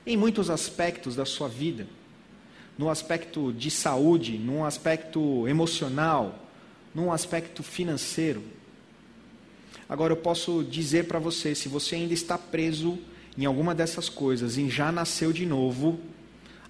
Em 0.06 0.16
muitos 0.16 0.48
aspectos 0.48 1.16
da 1.16 1.24
sua 1.24 1.48
vida. 1.48 1.88
No 2.78 2.88
aspecto 2.88 3.52
de 3.52 3.68
saúde, 3.68 4.38
num 4.38 4.64
aspecto 4.64 5.48
emocional, 5.48 6.48
num 6.94 7.10
aspecto 7.10 7.64
financeiro. 7.64 8.44
Agora 9.88 10.12
eu 10.12 10.16
posso 10.16 10.62
dizer 10.62 11.08
para 11.08 11.18
você, 11.18 11.52
se 11.52 11.68
você 11.68 11.96
ainda 11.96 12.14
está 12.14 12.38
preso 12.38 12.96
em 13.36 13.44
alguma 13.44 13.74
dessas 13.74 14.08
coisas 14.08 14.56
e 14.56 14.70
já 14.70 14.92
nasceu 14.92 15.32
de 15.32 15.44
novo, 15.44 15.98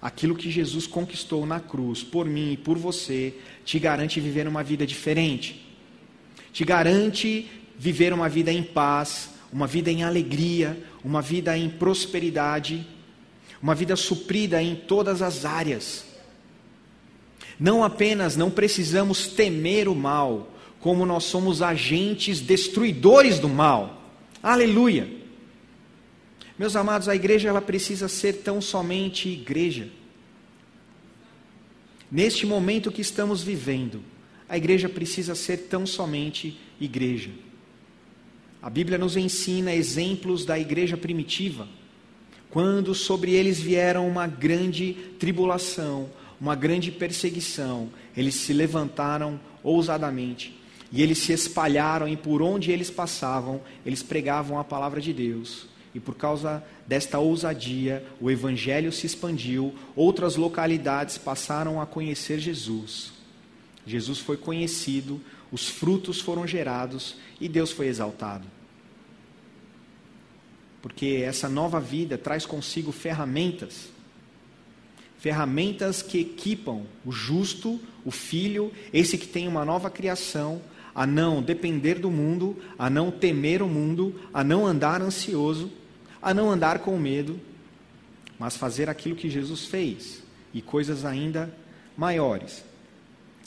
aquilo 0.01 0.33
que 0.33 0.49
Jesus 0.49 0.87
conquistou 0.87 1.45
na 1.45 1.59
cruz 1.59 2.01
por 2.01 2.25
mim 2.25 2.53
e 2.53 2.57
por 2.57 2.79
você 2.79 3.31
te 3.63 3.77
garante 3.77 4.19
viver 4.19 4.47
uma 4.47 4.63
vida 4.63 4.87
diferente. 4.87 5.63
Te 6.51 6.65
garante 6.65 7.47
viver 7.77 8.11
uma 8.11 8.27
vida 8.27 8.51
em 8.51 8.63
paz, 8.63 9.36
uma 9.51 9.67
vida 9.67 9.91
em 9.91 10.03
alegria, 10.03 10.81
uma 11.03 11.21
vida 11.21 11.57
em 11.57 11.69
prosperidade, 11.69 12.85
uma 13.61 13.73
vida 13.73 13.95
suprida 13.95 14.61
em 14.61 14.75
todas 14.75 15.21
as 15.21 15.45
áreas. 15.45 16.05
Não 17.59 17.83
apenas 17.83 18.35
não 18.35 18.51
precisamos 18.51 19.27
temer 19.27 19.87
o 19.87 19.95
mal, 19.95 20.53
como 20.79 21.05
nós 21.05 21.23
somos 21.23 21.61
agentes 21.61 22.39
destruidores 22.39 23.39
do 23.39 23.49
mal. 23.49 24.03
Aleluia! 24.43 25.09
Meus 26.57 26.75
amados, 26.75 27.07
a 27.07 27.15
igreja 27.15 27.49
ela 27.49 27.61
precisa 27.61 28.07
ser 28.07 28.37
tão 28.37 28.61
somente 28.61 29.29
igreja. 29.29 29.89
Neste 32.11 32.45
momento 32.45 32.91
que 32.91 33.01
estamos 33.01 33.43
vivendo, 33.43 34.01
a 34.47 34.57
igreja 34.57 34.87
precisa 34.87 35.35
ser 35.35 35.67
tão 35.69 35.85
somente 35.85 36.59
igreja. 36.79 37.31
A 38.61 38.69
Bíblia 38.69 38.97
nos 38.97 39.15
ensina 39.15 39.73
exemplos 39.73 40.45
da 40.45 40.57
igreja 40.57 40.97
primitiva, 40.97 41.67
quando 42.49 42.95
sobre 42.95 43.33
eles 43.33 43.59
vieram 43.59 44.07
uma 44.07 44.25
grande 44.25 44.93
tribulação, 45.19 46.09
uma 46.39 46.55
grande 46.55 46.91
perseguição, 46.91 47.89
eles 48.15 48.35
se 48.35 48.53
levantaram 48.53 49.39
ousadamente 49.63 50.57
e 50.91 51.03
eles 51.03 51.17
se 51.17 51.33
espalharam, 51.33 52.07
e 52.07 52.15
por 52.15 52.41
onde 52.41 52.71
eles 52.71 52.89
passavam, 52.89 53.61
eles 53.85 54.01
pregavam 54.01 54.57
a 54.57 54.63
palavra 54.63 55.01
de 55.01 55.11
Deus 55.11 55.67
e 55.97 55.99
por 55.99 56.13
causa 56.13 56.63
desta 56.85 57.17
ousadia, 57.17 58.05
o 58.21 58.29
evangelho 58.29 58.91
se 58.91 59.07
expandiu, 59.07 59.73
outras 59.95 60.35
localidades 60.35 61.17
passaram 61.17 61.81
a 61.81 61.87
conhecer 61.87 62.37
Jesus. 62.37 63.13
Jesus 63.83 64.19
foi 64.19 64.37
conhecido, 64.37 65.19
os 65.51 65.67
frutos 65.67 66.19
foram 66.19 66.45
gerados 66.45 67.17
e 67.39 67.47
Deus 67.47 67.71
foi 67.71 67.87
exaltado. 67.87 68.47
Porque 70.81 71.23
essa 71.25 71.49
nova 71.49 71.79
vida 71.79 72.17
traz 72.17 72.45
consigo 72.45 72.91
ferramentas 72.91 73.89
ferramentas 75.19 76.03
que 76.03 76.19
equipam 76.19 76.83
o 77.03 77.11
justo, 77.11 77.79
o 78.05 78.11
filho, 78.11 78.71
esse 78.93 79.17
que 79.17 79.25
tem 79.25 79.47
uma 79.47 79.65
nova 79.65 79.89
criação, 79.89 80.61
a 80.93 81.07
não 81.07 81.41
depender 81.41 81.95
do 81.95 82.11
mundo, 82.11 82.55
a 82.77 82.87
não 82.87 83.09
temer 83.09 83.63
o 83.63 83.67
mundo, 83.67 84.21
a 84.31 84.43
não 84.43 84.63
andar 84.63 85.01
ansioso 85.01 85.71
a 86.21 86.33
não 86.33 86.51
andar 86.51 86.79
com 86.79 86.97
medo, 86.97 87.39
mas 88.37 88.57
fazer 88.57 88.89
aquilo 88.89 89.15
que 89.15 89.29
Jesus 89.29 89.65
fez 89.65 90.21
e 90.53 90.61
coisas 90.61 91.05
ainda 91.05 91.53
maiores. 91.95 92.63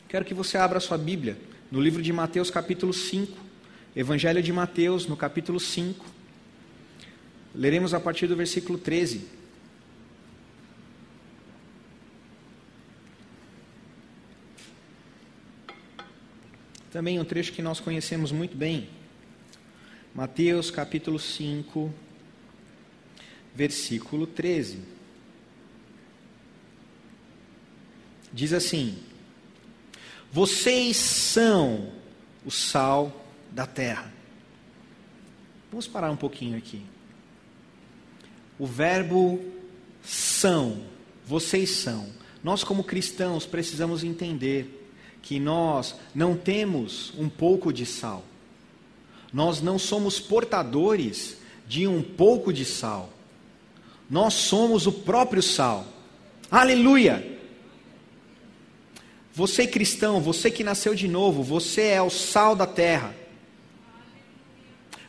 Quero 0.09 0.25
que 0.25 0.35
você 0.35 0.57
abra 0.57 0.81
sua 0.81 0.99
Bíblia 0.99 1.37
no 1.71 1.81
livro 1.81 2.03
de 2.03 2.13
Mateus, 2.13 2.51
capítulo 2.51 2.93
5, 2.93 3.39
Evangelho 3.95 4.43
de 4.43 4.53
Mateus, 4.53 5.07
no 5.07 5.17
capítulo 5.17 5.61
5. 5.61 6.05
Leremos 7.55 7.95
a 7.95 8.01
partir 8.01 8.27
do 8.27 8.35
versículo 8.35 8.77
13. 8.77 9.25
Também 16.91 17.21
um 17.21 17.25
trecho 17.25 17.53
que 17.53 17.63
nós 17.63 17.79
conhecemos 17.79 18.33
muito 18.33 18.57
bem. 18.57 18.89
Mateus 20.13 20.73
capítulo 20.73 21.21
5, 21.21 21.95
versículo 23.55 24.27
13. 24.27 24.81
Diz 28.33 28.53
assim: 28.53 28.99
Vocês 30.33 30.97
são 30.97 31.89
o 32.45 32.51
sal 32.51 33.25
da 33.51 33.67
terra. 33.67 34.13
Vamos 35.71 35.87
parar 35.87 36.11
um 36.11 36.17
pouquinho 36.17 36.57
aqui. 36.57 36.83
O 38.59 38.67
verbo 38.67 39.41
são, 40.03 40.83
vocês 41.27 41.71
são. 41.71 42.09
Nós, 42.43 42.63
como 42.63 42.85
cristãos, 42.85 43.47
precisamos 43.47 44.05
entender 44.05 44.89
que 45.23 45.39
nós 45.39 45.95
não 46.15 46.37
temos 46.37 47.13
um 47.19 47.29
pouco 47.29 47.73
de 47.73 47.85
sal. 47.85 48.25
Nós 49.33 49.61
não 49.61 49.79
somos 49.79 50.19
portadores 50.19 51.37
de 51.67 51.87
um 51.87 52.03
pouco 52.03 52.53
de 52.53 52.65
sal. 52.65 53.11
Nós 54.09 54.35
somos 54.35 54.87
o 54.87 54.93
próprio 54.93 55.43
sal. 55.43 55.87
Aleluia! 56.51 57.40
Você 59.33 59.67
cristão, 59.67 60.21
você 60.21 60.51
que 60.51 60.65
nasceu 60.65 60.95
de 60.95 61.07
novo, 61.07 61.43
você 61.43 61.83
é 61.89 62.03
o 62.03 62.11
sal 62.11 62.57
da 62.57 62.67
terra. 62.67 63.15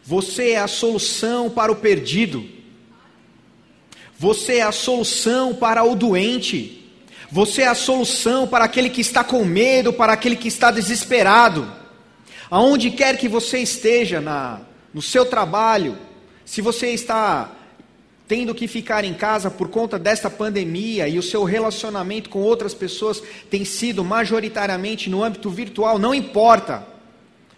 Você 0.03 0.51
é 0.51 0.59
a 0.59 0.67
solução 0.67 1.49
para 1.49 1.71
o 1.71 1.75
perdido. 1.75 2.45
Você 4.17 4.57
é 4.57 4.61
a 4.61 4.71
solução 4.71 5.55
para 5.55 5.83
o 5.83 5.95
doente. 5.95 6.89
Você 7.31 7.63
é 7.63 7.67
a 7.67 7.75
solução 7.75 8.47
para 8.47 8.65
aquele 8.65 8.89
que 8.89 9.01
está 9.01 9.23
com 9.23 9.43
medo, 9.43 9.93
para 9.93 10.13
aquele 10.13 10.35
que 10.35 10.47
está 10.47 10.69
desesperado. 10.69 11.71
Aonde 12.49 12.91
quer 12.91 13.17
que 13.17 13.27
você 13.27 13.59
esteja, 13.59 14.19
na, 14.19 14.59
no 14.93 15.01
seu 15.01 15.25
trabalho, 15.25 15.97
se 16.45 16.61
você 16.61 16.89
está 16.89 17.49
tendo 18.31 18.55
que 18.55 18.65
ficar 18.65 19.03
em 19.03 19.13
casa 19.13 19.51
por 19.51 19.67
conta 19.67 19.99
desta 19.99 20.29
pandemia 20.29 21.05
e 21.05 21.19
o 21.19 21.21
seu 21.21 21.43
relacionamento 21.43 22.29
com 22.29 22.39
outras 22.39 22.73
pessoas 22.73 23.21
tem 23.49 23.65
sido 23.65 24.05
majoritariamente 24.05 25.09
no 25.09 25.21
âmbito 25.21 25.49
virtual, 25.49 25.99
não 25.99 26.15
importa. 26.15 26.87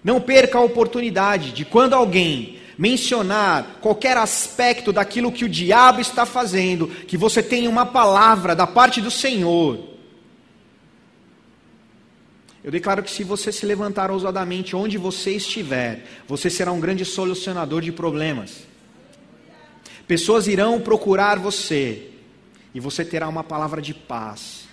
Não 0.03 0.20
perca 0.20 0.58
a 0.58 0.63
oportunidade 0.63 1.51
de 1.51 1.63
quando 1.63 1.94
alguém 1.94 2.58
mencionar 2.75 3.77
qualquer 3.82 4.18
aspecto 4.18 4.92
daquilo 4.92 5.32
que 5.32 5.46
o 5.46 5.50
diabo 5.50 6.01
está 6.01 6.25
fazendo, 6.25 6.88
que 6.88 7.18
você 7.18 7.44
tenha 7.44 7.70
uma 7.70 7.86
palavra 7.86 8.56
da 8.56 8.65
parte 8.65 9.00
do 9.00 9.12
Senhor. 9.12 9.77
Eu 12.63 12.72
declaro 12.72 13.03
que 13.03 13.12
se 13.12 13.24
você 13.24 13.51
se 13.51 13.63
levantar 13.63 14.10
ousadamente 14.10 14.75
onde 14.75 14.98
você 14.98 15.36
estiver, 15.36 16.03
você 16.27 16.50
será 16.50 16.72
um 16.72 16.80
grande 16.80 17.06
solucionador 17.06 17.84
de 17.84 17.92
problemas. 17.92 18.73
Pessoas 20.13 20.48
irão 20.48 20.79
procurar 20.79 21.39
você 21.39 22.12
e 22.72 22.79
você 22.79 23.03
terá 23.03 23.27
uma 23.27 23.43
palavra 23.43 23.82
de 23.82 23.96
paz. 23.96 24.65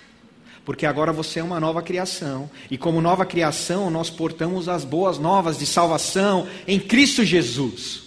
Porque 0.67 0.85
agora 0.85 1.15
você 1.15 1.41
é 1.41 1.43
uma 1.43 1.59
nova 1.59 1.81
criação, 1.81 2.51
e 2.71 2.77
como 2.77 3.01
nova 3.01 3.25
criação, 3.25 3.89
nós 3.89 4.11
portamos 4.11 4.69
as 4.69 4.85
boas 4.85 5.19
novas 5.19 5.57
de 5.57 5.65
salvação 5.65 6.47
em 6.69 6.79
Cristo 6.79 7.25
Jesus. 7.25 8.03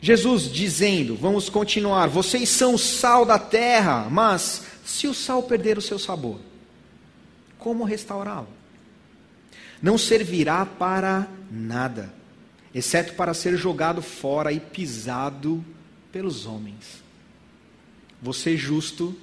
Jesus 0.00 0.50
dizendo, 0.50 1.14
vamos 1.14 1.48
continuar: 1.48 2.08
vocês 2.08 2.48
são 2.48 2.74
o 2.74 2.78
sal 2.78 3.24
da 3.24 3.38
terra, 3.38 4.08
mas 4.10 4.64
se 4.84 5.06
o 5.06 5.14
sal 5.14 5.44
perder 5.44 5.78
o 5.78 5.82
seu 5.82 6.00
sabor, 6.00 6.40
como 7.60 7.84
restaurá-lo? 7.84 8.48
Não 9.80 9.96
servirá 9.96 10.66
para 10.66 11.28
nada 11.48 12.21
exceto 12.74 13.14
para 13.14 13.34
ser 13.34 13.56
jogado 13.56 14.00
fora 14.00 14.52
e 14.52 14.60
pisado 14.60 15.64
pelos 16.10 16.46
homens. 16.46 17.02
Você 18.20 18.56
justo, 18.56 19.16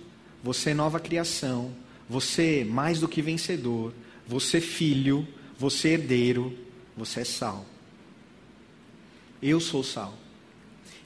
você 0.44 0.74
nova 0.74 1.00
criação, 1.00 1.74
você 2.10 2.64
mais 2.64 3.00
do 3.00 3.08
que 3.08 3.22
vencedor, 3.22 3.94
você 4.28 4.60
filho, 4.60 5.28
você 5.58 5.90
herdeiro, 5.90 6.58
você 6.96 7.22
é 7.22 7.26
sal. 7.26 7.66
Eu 9.42 9.60
sou 9.60 9.84
sal. 9.84 10.14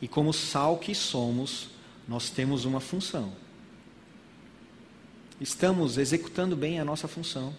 E 0.02 0.08
como 0.08 0.34
sal 0.34 0.78
que 0.78 0.94
somos, 0.94 1.70
nós 2.08 2.30
temos 2.30 2.66
uma 2.66 2.80
função. 2.80 3.32
Estamos 5.40 5.98
executando 5.98 6.56
bem 6.56 6.80
a 6.80 6.86
nossa 6.86 7.08
função. 7.08 7.56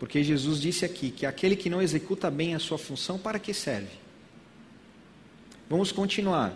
Porque 0.00 0.24
Jesus 0.24 0.58
disse 0.58 0.82
aqui 0.82 1.10
que 1.10 1.26
aquele 1.26 1.54
que 1.54 1.68
não 1.68 1.82
executa 1.82 2.30
bem 2.30 2.54
a 2.54 2.58
sua 2.58 2.78
função, 2.78 3.18
para 3.18 3.38
que 3.38 3.52
serve? 3.52 4.00
Vamos 5.68 5.92
continuar. 5.92 6.54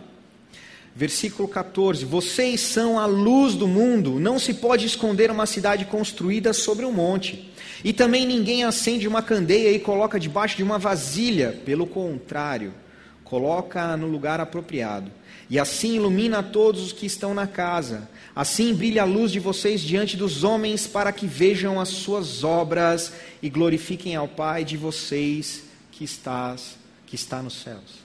Versículo 0.97 1.47
14: 1.47 2.07
Vocês 2.07 2.63
são 2.63 2.99
a 2.99 3.05
luz 3.05 3.55
do 3.55 3.69
mundo, 3.69 4.19
não 4.19 4.39
se 4.39 4.55
pode 4.55 4.87
esconder 4.87 5.31
uma 5.31 5.45
cidade 5.45 5.85
construída 5.85 6.55
sobre 6.55 6.87
um 6.87 6.93
monte. 6.93 7.53
E 7.85 7.93
também 7.93 8.27
ninguém 8.27 8.65
acende 8.65 9.07
uma 9.07 9.21
candeia 9.21 9.73
e 9.73 9.79
coloca 9.79 10.19
debaixo 10.19 10.57
de 10.57 10.63
uma 10.63 10.79
vasilha, 10.79 11.61
pelo 11.67 11.87
contrário, 11.87 12.73
coloca 13.25 13.95
no 13.95 14.07
lugar 14.07 14.41
apropriado. 14.41 15.13
E 15.51 15.59
assim 15.59 15.97
ilumina 15.97 16.39
a 16.39 16.43
todos 16.43 16.83
os 16.83 16.93
que 16.93 17.05
estão 17.05 17.35
na 17.35 17.47
casa. 17.47 18.09
Assim 18.35 18.75
brilha 18.75 19.03
a 19.03 19.05
luz 19.05 19.31
de 19.31 19.39
vocês 19.39 19.81
diante 19.81 20.17
dos 20.17 20.43
homens, 20.43 20.87
para 20.89 21.13
que 21.13 21.27
vejam 21.27 21.81
as 21.81 21.89
suas 21.91 22.43
obras 22.43 23.13
e 23.41 23.49
glorifiquem 23.49 24.17
ao 24.17 24.27
Pai 24.27 24.65
de 24.65 24.77
vocês 24.77 25.65
que, 25.93 26.03
estás, 26.03 26.77
que 27.07 27.15
está 27.15 27.41
nos 27.41 27.63
céus. 27.63 28.03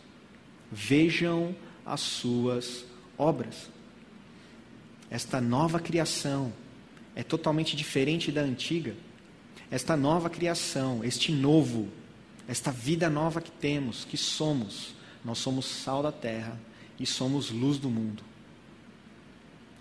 Vejam 0.71 1.55
as 1.83 2.01
suas 2.01 2.85
obras. 3.17 3.69
Esta 5.09 5.41
nova 5.41 5.79
criação 5.79 6.53
é 7.15 7.23
totalmente 7.23 7.75
diferente 7.75 8.31
da 8.31 8.41
antiga. 8.41 8.93
Esta 9.71 9.97
nova 9.97 10.29
criação, 10.29 11.03
este 11.03 11.31
novo, 11.31 11.87
esta 12.47 12.71
vida 12.71 13.09
nova 13.09 13.41
que 13.41 13.51
temos, 13.51 14.05
que 14.05 14.17
somos, 14.17 14.93
nós 15.25 15.39
somos 15.39 15.65
sal 15.65 16.03
da 16.03 16.11
terra 16.11 16.59
e 16.99 17.05
somos 17.05 17.49
luz 17.49 17.79
do 17.79 17.89
mundo. 17.89 18.28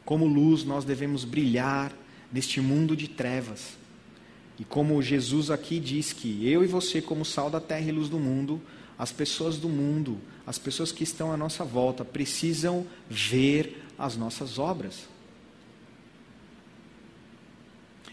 Como 0.09 0.27
luz, 0.27 0.65
nós 0.65 0.87
devemos 0.87 1.23
brilhar 1.23 1.93
neste 2.33 2.63
mundo 2.63 2.97
de 2.97 3.09
trevas. 3.09 3.77
E 4.59 4.65
como 4.65 5.03
Jesus 5.03 5.51
aqui 5.51 5.79
diz 5.79 6.15
que 6.15 6.49
eu 6.49 6.65
e 6.65 6.67
você, 6.67 7.03
como 7.03 7.27
sal 7.27 7.51
da 7.51 7.61
terra 7.61 7.91
e 7.91 7.93
luz 7.93 8.09
do 8.09 8.19
mundo, 8.19 8.59
as 8.99 9.13
pessoas 9.13 9.59
do 9.59 9.69
mundo, 9.69 10.17
as 10.47 10.57
pessoas 10.57 10.91
que 10.91 11.05
estão 11.05 11.31
à 11.31 11.37
nossa 11.37 11.63
volta, 11.63 12.07
precisam 12.07 12.87
ver 13.07 13.85
as 13.99 14.17
nossas 14.17 14.59
obras. 14.59 15.07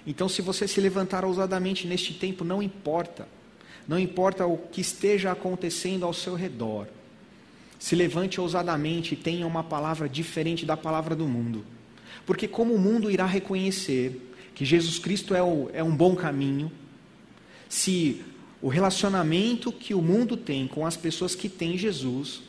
Então, 0.06 0.28
se 0.28 0.42
você 0.42 0.68
se 0.68 0.82
levantar 0.82 1.24
ousadamente 1.24 1.88
neste 1.88 2.14
tempo, 2.14 2.44
não 2.44 2.62
importa. 2.62 3.26
Não 3.88 3.98
importa 3.98 4.46
o 4.46 4.58
que 4.58 4.82
esteja 4.82 5.32
acontecendo 5.32 6.04
ao 6.04 6.14
seu 6.14 6.36
redor. 6.36 6.88
Se 7.80 7.96
levante 7.96 8.42
ousadamente 8.42 9.14
e 9.14 9.18
tenha 9.18 9.48
uma 9.48 9.64
palavra 9.64 10.10
diferente 10.10 10.66
da 10.66 10.76
palavra 10.76 11.16
do 11.16 11.26
mundo. 11.26 11.66
Porque, 12.26 12.48
como 12.48 12.74
o 12.74 12.80
mundo 12.80 13.12
irá 13.12 13.26
reconhecer 13.26 14.34
que 14.54 14.66
Jesus 14.66 14.98
Cristo 15.00 15.36
é, 15.36 15.44
o, 15.44 15.70
é 15.74 15.84
um 15.84 15.96
bom 15.96 16.16
caminho, 16.16 16.72
se 17.70 18.24
o 18.62 18.68
relacionamento 18.68 19.72
que 19.72 19.94
o 19.94 20.02
mundo 20.02 20.36
tem 20.36 20.68
com 20.68 20.86
as 20.86 20.98
pessoas 20.98 21.36
que 21.36 21.50
têm 21.50 21.78
Jesus, 21.78 22.42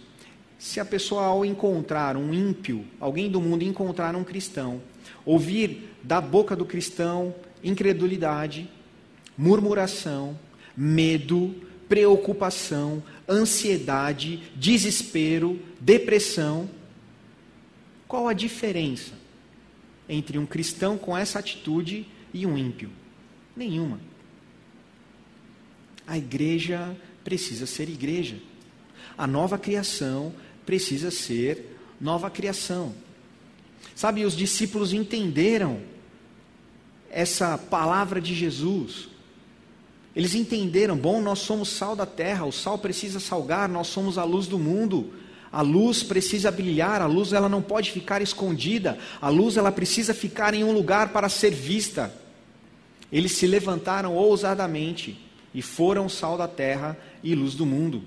se 0.59 0.81
a 0.81 0.85
pessoa 0.85 1.25
ao 1.25 1.45
encontrar 1.45 2.17
um 2.17 2.33
ímpio, 2.33 2.85
alguém 2.99 3.31
do 3.31 3.41
mundo 3.41 3.63
encontrar 3.63 4.17
um 4.17 4.25
cristão, 4.25 4.81
ouvir 5.25 5.95
da 6.03 6.21
boca 6.21 6.57
do 6.57 6.65
cristão 6.65 7.35
incredulidade, 7.63 8.69
murmuração, 9.37 10.39
medo, 10.77 11.55
preocupação, 11.89 13.03
ansiedade, 13.29 14.43
desespero, 14.55 15.61
depressão, 15.81 16.69
qual 18.07 18.29
a 18.29 18.33
diferença? 18.33 19.26
Entre 20.09 20.39
um 20.39 20.47
cristão 20.47 20.97
com 20.97 21.17
essa 21.17 21.39
atitude 21.39 22.07
e 22.33 22.47
um 22.47 22.57
ímpio? 22.57 22.91
Nenhuma. 23.57 24.01
A 26.07 26.17
igreja 26.17 26.97
precisa 27.25 27.67
ser 27.67 27.89
igreja. 27.89 28.37
A 29.19 29.27
nova 29.27 29.59
criação 29.59 30.33
precisa 30.65 31.11
ser 31.11 31.77
nova 32.01 32.31
criação. 32.31 32.95
Sabe, 33.95 34.25
os 34.25 34.37
discípulos 34.37 34.93
entenderam 34.93 35.81
essa 37.11 37.57
palavra 37.57 38.21
de 38.21 38.35
Jesus. 38.35 39.09
Eles 40.15 40.35
entenderam, 40.35 40.97
bom, 40.97 41.21
nós 41.21 41.41
somos 41.41 41.71
sal 41.71 41.97
da 41.97 42.07
terra, 42.07 42.45
o 42.45 42.53
sal 42.53 42.79
precisa 42.79 43.21
salgar, 43.21 43.69
nós 43.69 43.87
somos 43.87 44.19
a 44.19 44.25
luz 44.25 44.47
do 44.47 44.59
mundo. 44.59 45.13
A 45.57 45.63
luz 45.63 46.03
precisa 46.03 46.51
brilhar, 46.51 47.01
a 47.01 47.07
luz 47.07 47.33
ela 47.33 47.49
não 47.49 47.63
pode 47.63 47.91
ficar 47.91 48.21
escondida, 48.21 48.99
a 49.23 49.31
luz 49.31 49.57
ela 49.57 49.73
precisa 49.73 50.13
ficar 50.13 50.53
em 50.53 50.63
um 50.63 50.71
lugar 50.71 51.15
para 51.15 51.31
ser 51.31 51.51
vista. 51.51 52.15
Eles 53.11 53.33
se 53.33 53.47
levantaram 53.47 54.15
ousadamente 54.15 55.19
e 55.55 55.63
foram 55.63 56.11
sal 56.11 56.37
da 56.37 56.47
terra 56.47 56.95
e 57.25 57.35
luz 57.35 57.55
do 57.55 57.65
mundo. 57.65 58.03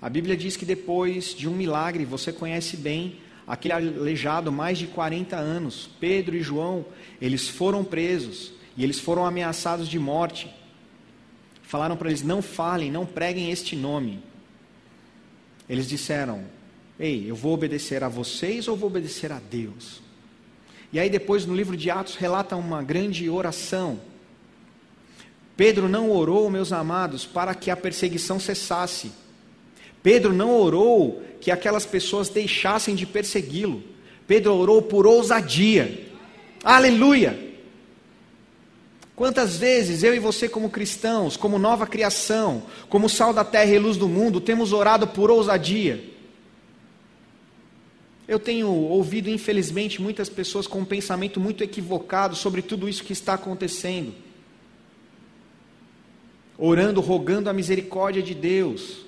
A 0.00 0.08
Bíblia 0.08 0.36
diz 0.36 0.56
que 0.56 0.64
depois 0.64 1.34
de 1.34 1.48
um 1.48 1.52
milagre, 1.56 2.04
você 2.04 2.32
conhece 2.32 2.76
bem, 2.76 3.16
aquele 3.44 3.74
aleijado 3.74 4.52
mais 4.52 4.78
de 4.78 4.86
40 4.86 5.34
anos, 5.34 5.90
Pedro 5.98 6.36
e 6.36 6.42
João, 6.42 6.86
eles 7.20 7.48
foram 7.48 7.82
presos 7.82 8.52
e 8.76 8.84
eles 8.84 9.00
foram 9.00 9.26
ameaçados 9.26 9.88
de 9.88 9.98
morte. 9.98 10.48
Falaram 11.60 11.96
para 11.96 12.08
eles: 12.08 12.22
não 12.22 12.40
falem, 12.40 12.88
não 12.88 13.04
preguem 13.04 13.50
este 13.50 13.74
nome. 13.74 14.22
Eles 15.68 15.88
disseram: 15.88 16.44
Ei, 16.98 17.24
eu 17.28 17.34
vou 17.34 17.54
obedecer 17.54 18.02
a 18.04 18.08
vocês 18.08 18.68
ou 18.68 18.76
vou 18.76 18.88
obedecer 18.88 19.32
a 19.32 19.40
Deus? 19.50 20.02
E 20.92 21.00
aí, 21.00 21.08
depois, 21.08 21.46
no 21.46 21.54
livro 21.54 21.76
de 21.76 21.90
Atos, 21.90 22.16
relata 22.16 22.54
uma 22.54 22.82
grande 22.82 23.28
oração. 23.28 23.98
Pedro 25.56 25.88
não 25.88 26.10
orou, 26.10 26.50
meus 26.50 26.72
amados, 26.72 27.24
para 27.24 27.54
que 27.54 27.70
a 27.70 27.76
perseguição 27.76 28.38
cessasse. 28.38 29.12
Pedro 30.02 30.32
não 30.32 30.54
orou 30.54 31.22
que 31.40 31.50
aquelas 31.50 31.86
pessoas 31.86 32.28
deixassem 32.28 32.94
de 32.94 33.06
persegui-lo. 33.06 33.82
Pedro 34.26 34.54
orou 34.54 34.82
por 34.82 35.06
ousadia. 35.06 36.08
Aleluia! 36.62 37.51
Quantas 39.14 39.56
vezes 39.56 40.02
eu 40.02 40.14
e 40.14 40.18
você, 40.18 40.48
como 40.48 40.70
cristãos, 40.70 41.36
como 41.36 41.58
nova 41.58 41.86
criação, 41.86 42.62
como 42.88 43.08
sal 43.08 43.32
da 43.32 43.44
terra 43.44 43.70
e 43.70 43.78
luz 43.78 43.96
do 43.96 44.08
mundo, 44.08 44.40
temos 44.40 44.72
orado 44.72 45.06
por 45.06 45.30
ousadia? 45.30 46.02
Eu 48.26 48.38
tenho 48.38 48.68
ouvido, 48.68 49.28
infelizmente, 49.28 50.00
muitas 50.00 50.28
pessoas 50.28 50.66
com 50.66 50.80
um 50.80 50.84
pensamento 50.84 51.38
muito 51.38 51.62
equivocado 51.62 52.34
sobre 52.34 52.62
tudo 52.62 52.88
isso 52.88 53.04
que 53.04 53.12
está 53.12 53.34
acontecendo, 53.34 54.14
orando, 56.56 57.00
rogando 57.00 57.50
a 57.50 57.52
misericórdia 57.52 58.22
de 58.22 58.34
Deus, 58.34 59.04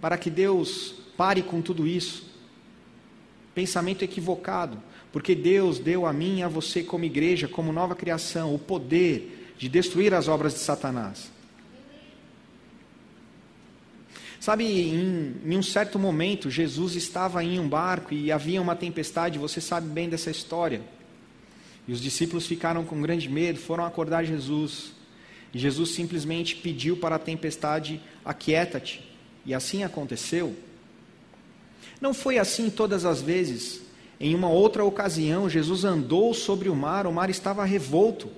para 0.00 0.16
que 0.16 0.30
Deus 0.30 0.94
pare 1.16 1.42
com 1.42 1.60
tudo 1.60 1.86
isso. 1.86 2.30
Pensamento 3.54 4.02
equivocado, 4.02 4.80
porque 5.12 5.34
Deus 5.34 5.78
deu 5.78 6.06
a 6.06 6.12
mim 6.12 6.38
e 6.38 6.42
a 6.42 6.48
você, 6.48 6.82
como 6.82 7.04
igreja, 7.04 7.46
como 7.46 7.72
nova 7.72 7.94
criação, 7.94 8.54
o 8.54 8.58
poder 8.58 9.54
de 9.58 9.68
destruir 9.68 10.14
as 10.14 10.26
obras 10.26 10.54
de 10.54 10.60
Satanás. 10.60 11.30
Sabe, 14.40 14.64
em, 14.64 15.36
em, 15.44 15.56
um 15.56 15.62
certo 15.62 15.98
momento, 15.98 16.50
Jesus 16.50 16.96
estava 16.96 17.44
em 17.44 17.60
um 17.60 17.68
barco 17.68 18.12
e 18.12 18.32
havia 18.32 18.60
uma 18.60 18.74
tempestade, 18.74 19.38
você 19.38 19.60
sabe 19.60 19.88
bem 19.88 20.08
dessa 20.08 20.30
história. 20.30 20.82
E 21.86 21.92
os 21.92 22.00
discípulos 22.00 22.46
ficaram 22.46 22.84
com 22.84 23.00
grande 23.00 23.28
medo, 23.28 23.58
foram 23.58 23.84
acordar 23.84 24.24
Jesus. 24.24 24.92
E 25.54 25.58
Jesus 25.58 25.90
simplesmente 25.90 26.56
pediu 26.56 26.96
para 26.96 27.16
a 27.16 27.20
tempestade: 27.20 28.00
aquieta-te. 28.24 29.08
E 29.44 29.52
assim 29.52 29.84
aconteceu. 29.84 30.56
Não 32.00 32.12
foi 32.12 32.38
assim 32.38 32.70
todas 32.70 33.04
as 33.04 33.20
vezes. 33.20 33.80
Em 34.22 34.36
uma 34.36 34.48
outra 34.48 34.84
ocasião, 34.84 35.50
Jesus 35.50 35.84
andou 35.84 36.32
sobre 36.32 36.68
o 36.68 36.76
mar, 36.76 37.08
o 37.08 37.12
mar 37.12 37.28
estava 37.28 37.64
revolto. 37.64 38.30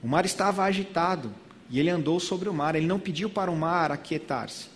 O 0.00 0.06
mar 0.06 0.24
estava 0.24 0.62
agitado 0.62 1.34
e 1.68 1.80
ele 1.80 1.90
andou 1.90 2.20
sobre 2.20 2.48
o 2.48 2.54
mar. 2.54 2.76
Ele 2.76 2.86
não 2.86 3.00
pediu 3.00 3.28
para 3.28 3.50
o 3.50 3.56
mar 3.56 3.90
aquietar-se. 3.90 4.68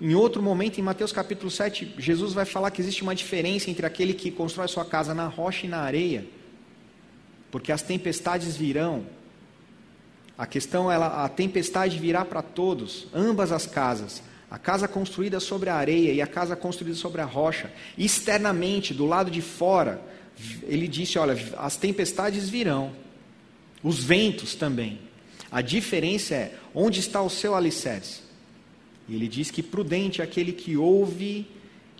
Em 0.00 0.14
outro 0.14 0.42
momento, 0.42 0.78
em 0.78 0.82
Mateus 0.82 1.12
capítulo 1.12 1.50
7, 1.50 1.96
Jesus 1.98 2.32
vai 2.32 2.46
falar 2.46 2.70
que 2.70 2.80
existe 2.80 3.02
uma 3.02 3.14
diferença 3.14 3.70
entre 3.70 3.84
aquele 3.84 4.14
que 4.14 4.30
constrói 4.30 4.68
sua 4.68 4.86
casa 4.86 5.12
na 5.12 5.26
rocha 5.26 5.66
e 5.66 5.68
na 5.68 5.80
areia, 5.80 6.26
porque 7.50 7.70
as 7.70 7.82
tempestades 7.82 8.56
virão. 8.56 9.04
A 10.36 10.46
questão 10.46 10.90
ela, 10.90 11.24
a 11.24 11.28
tempestade 11.28 11.98
virá 11.98 12.24
para 12.24 12.40
todos, 12.40 13.06
ambas 13.12 13.52
as 13.52 13.66
casas. 13.66 14.22
A 14.54 14.58
casa 14.58 14.86
construída 14.86 15.40
sobre 15.40 15.68
a 15.68 15.74
areia 15.74 16.12
e 16.12 16.22
a 16.22 16.28
casa 16.28 16.54
construída 16.54 16.96
sobre 16.96 17.20
a 17.20 17.24
rocha. 17.24 17.72
Externamente, 17.98 18.94
do 18.94 19.04
lado 19.04 19.28
de 19.28 19.42
fora, 19.42 20.00
ele 20.62 20.86
disse: 20.86 21.18
Olha, 21.18 21.36
as 21.56 21.76
tempestades 21.76 22.48
virão, 22.48 22.92
os 23.82 24.04
ventos 24.04 24.54
também. 24.54 25.00
A 25.50 25.60
diferença 25.60 26.36
é 26.36 26.54
onde 26.72 27.00
está 27.00 27.20
o 27.20 27.28
seu 27.28 27.56
alicerce. 27.56 28.20
E 29.08 29.16
ele 29.16 29.26
diz 29.26 29.50
que 29.50 29.60
prudente 29.60 30.20
é 30.20 30.24
aquele 30.24 30.52
que 30.52 30.76
ouve 30.76 31.48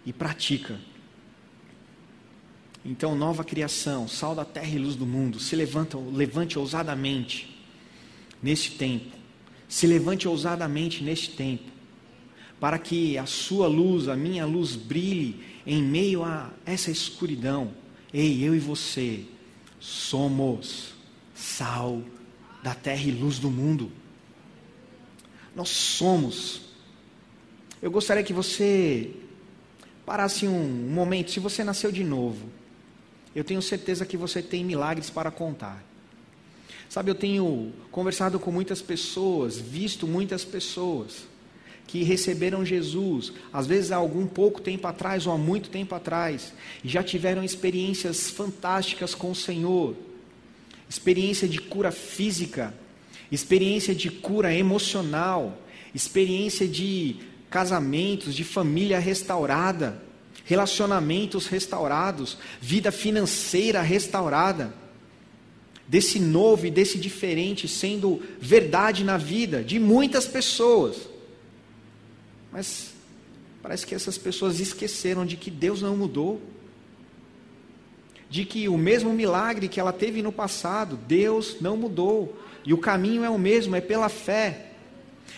e 0.07 0.13
pratica. 0.13 0.79
Então, 2.85 3.17
nova 3.17 3.43
criação, 3.43 4.07
sal 4.07 4.33
da 4.33 4.45
terra 4.45 4.77
e 4.77 4.79
luz 4.79 4.95
do 4.95 5.05
mundo, 5.07 5.41
se 5.41 5.57
levanta, 5.57 5.99
levante 5.99 6.57
ousadamente 6.57 7.53
neste 8.41 8.77
tempo. 8.77 9.11
Se 9.69 9.89
levante 9.89 10.29
ousadamente 10.29 11.03
neste 11.03 11.31
tempo, 11.31 11.74
para 12.61 12.79
que 12.79 13.19
a 13.19 13.27
sua 13.27 13.67
luz, 13.67 14.09
a 14.09 14.17
minha 14.17 14.47
luz 14.47 14.77
brilhe 14.77 15.45
em 15.67 15.83
meio 15.83 16.23
a 16.23 16.51
essa 16.65 16.91
escuridão. 16.91 17.73
Ei, 18.13 18.43
eu 18.43 18.55
e 18.55 18.59
você 18.59 19.25
somos 19.81 20.95
sal 21.35 22.03
da 22.63 22.75
terra 22.75 23.03
e 23.03 23.11
luz 23.11 23.39
do 23.39 23.51
mundo. 23.51 23.91
Nós 25.55 25.69
somos. 25.69 26.63
Eu 27.83 27.91
gostaria 27.91 28.23
que 28.23 28.33
você 28.33 29.11
parasse 30.07 30.47
um, 30.47 30.89
momento, 30.91 31.31
se 31.31 31.41
você 31.41 31.63
nasceu 31.65 31.91
de 31.91 32.05
novo, 32.05 32.49
eu 33.35 33.45
tenho 33.45 33.61
certeza 33.61 34.07
que 34.07 34.17
você 34.17 34.41
tem 34.41 34.65
milagres 34.65 35.11
para 35.11 35.31
contar. 35.31 35.85
Sabe, 36.89 37.11
eu 37.11 37.15
tenho 37.15 37.73
conversado 37.91 38.39
com 38.39 38.53
muitas 38.53 38.81
pessoas, 38.81 39.59
visto 39.59 40.07
muitas 40.07 40.45
pessoas 40.45 41.27
que 41.87 42.03
receberam 42.03 42.65
Jesus, 42.65 43.33
às 43.53 43.67
vezes 43.67 43.93
há 43.93 43.97
algum 43.97 44.27
pouco 44.27 44.61
tempo 44.61 44.87
atrás 44.87 45.27
ou 45.27 45.33
há 45.33 45.39
muito 45.39 45.71
tempo 45.71 45.95
atrás, 45.95 46.53
e 46.83 46.89
já 46.89 47.03
tiveram 47.03 47.45
experiências 47.45 48.31
fantásticas 48.31 49.15
com 49.15 49.31
o 49.31 49.35
Senhor. 49.35 49.95
Experiência 50.89 51.49
de 51.49 51.61
cura 51.61 51.91
física, 51.91 52.75
experiência 53.31 53.95
de 53.95 54.11
cura 54.11 54.55
emocional, 54.55 55.59
experiência 55.95 56.67
de 56.67 57.17
casamentos, 57.49 58.35
de 58.35 58.45
família 58.45 58.99
restaurada, 58.99 60.03
relacionamentos 60.45 61.47
restaurados, 61.47 62.37
vida 62.61 62.91
financeira 62.91 63.81
restaurada 63.81 64.75
desse 65.87 66.19
novo 66.19 66.67
e 66.67 66.71
desse 66.71 66.99
diferente 66.99 67.69
sendo 67.69 68.23
verdade 68.41 69.05
na 69.05 69.17
vida 69.17 69.63
de 69.63 69.79
muitas 69.79 70.27
pessoas. 70.27 71.14
Mas 72.55 72.91
parece 73.61 73.85
que 73.85 73.97
essas 73.97 74.17
pessoas 74.17 74.61
esqueceram 74.61 75.27
de 75.27 75.37
que 75.37 75.51
Deus 75.51 75.83
não 75.83 75.97
mudou. 75.97 76.41
De 78.31 78.45
que 78.45 78.69
o 78.69 78.79
mesmo 78.79 79.13
milagre 79.13 79.67
que 79.67 79.81
ela 79.81 79.93
teve 79.93 80.23
no 80.23 80.31
passado, 80.31 80.97
Deus 80.97 81.57
não 81.61 81.77
mudou. 81.77 82.41
E 82.65 82.73
o 82.73 82.79
caminho 82.79 83.25
é 83.25 83.29
o 83.29 83.37
mesmo, 83.37 83.75
é 83.75 83.81
pela 83.81 84.09
fé. 84.09 84.67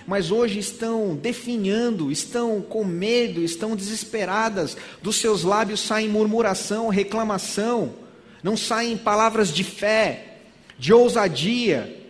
Mas 0.07 0.31
hoje 0.31 0.59
estão 0.59 1.17
definhando, 1.17 2.13
estão 2.13 2.61
com 2.61 2.85
medo, 2.85 3.43
estão 3.43 3.75
desesperadas. 3.75 4.77
Dos 5.01 5.17
seus 5.17 5.43
lábios 5.43 5.81
saem 5.81 6.11
murmuração, 6.11 6.91
reclamação. 6.91 7.95
Não 8.43 8.59
saem 8.59 8.99
palavras 8.99 9.51
de 9.51 9.65
fé, 9.65 10.37
de 10.79 10.93
ousadia 10.93 12.06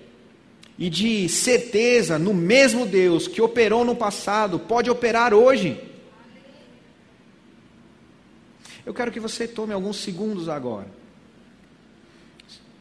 e 0.79 0.91
de 0.91 1.29
certeza 1.29 2.19
no 2.19 2.35
mesmo 2.35 2.85
Deus 2.85 3.27
que 3.27 3.41
operou 3.41 3.85
no 3.85 3.97
passado, 3.97 4.59
pode 4.59 4.91
operar 4.91 5.33
hoje. 5.33 5.81
Eu 8.85 8.95
quero 8.95 9.11
que 9.11 9.19
você 9.19 9.49
tome 9.49 9.73
alguns 9.73 9.97
segundos 9.97 10.49
agora. 10.49 10.89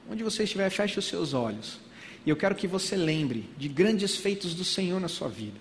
Onde 0.10 0.23
você 0.23 0.43
estiver, 0.43 0.69
feche 0.69 0.99
os 0.99 1.05
seus 1.05 1.34
olhos. 1.34 1.79
E 2.25 2.29
eu 2.29 2.36
quero 2.36 2.53
que 2.53 2.67
você 2.67 2.95
lembre 2.95 3.49
de 3.58 3.67
grandes 3.67 4.15
feitos 4.15 4.53
do 4.53 4.63
Senhor 4.63 4.99
na 4.99 5.08
sua 5.08 5.27
vida. 5.27 5.60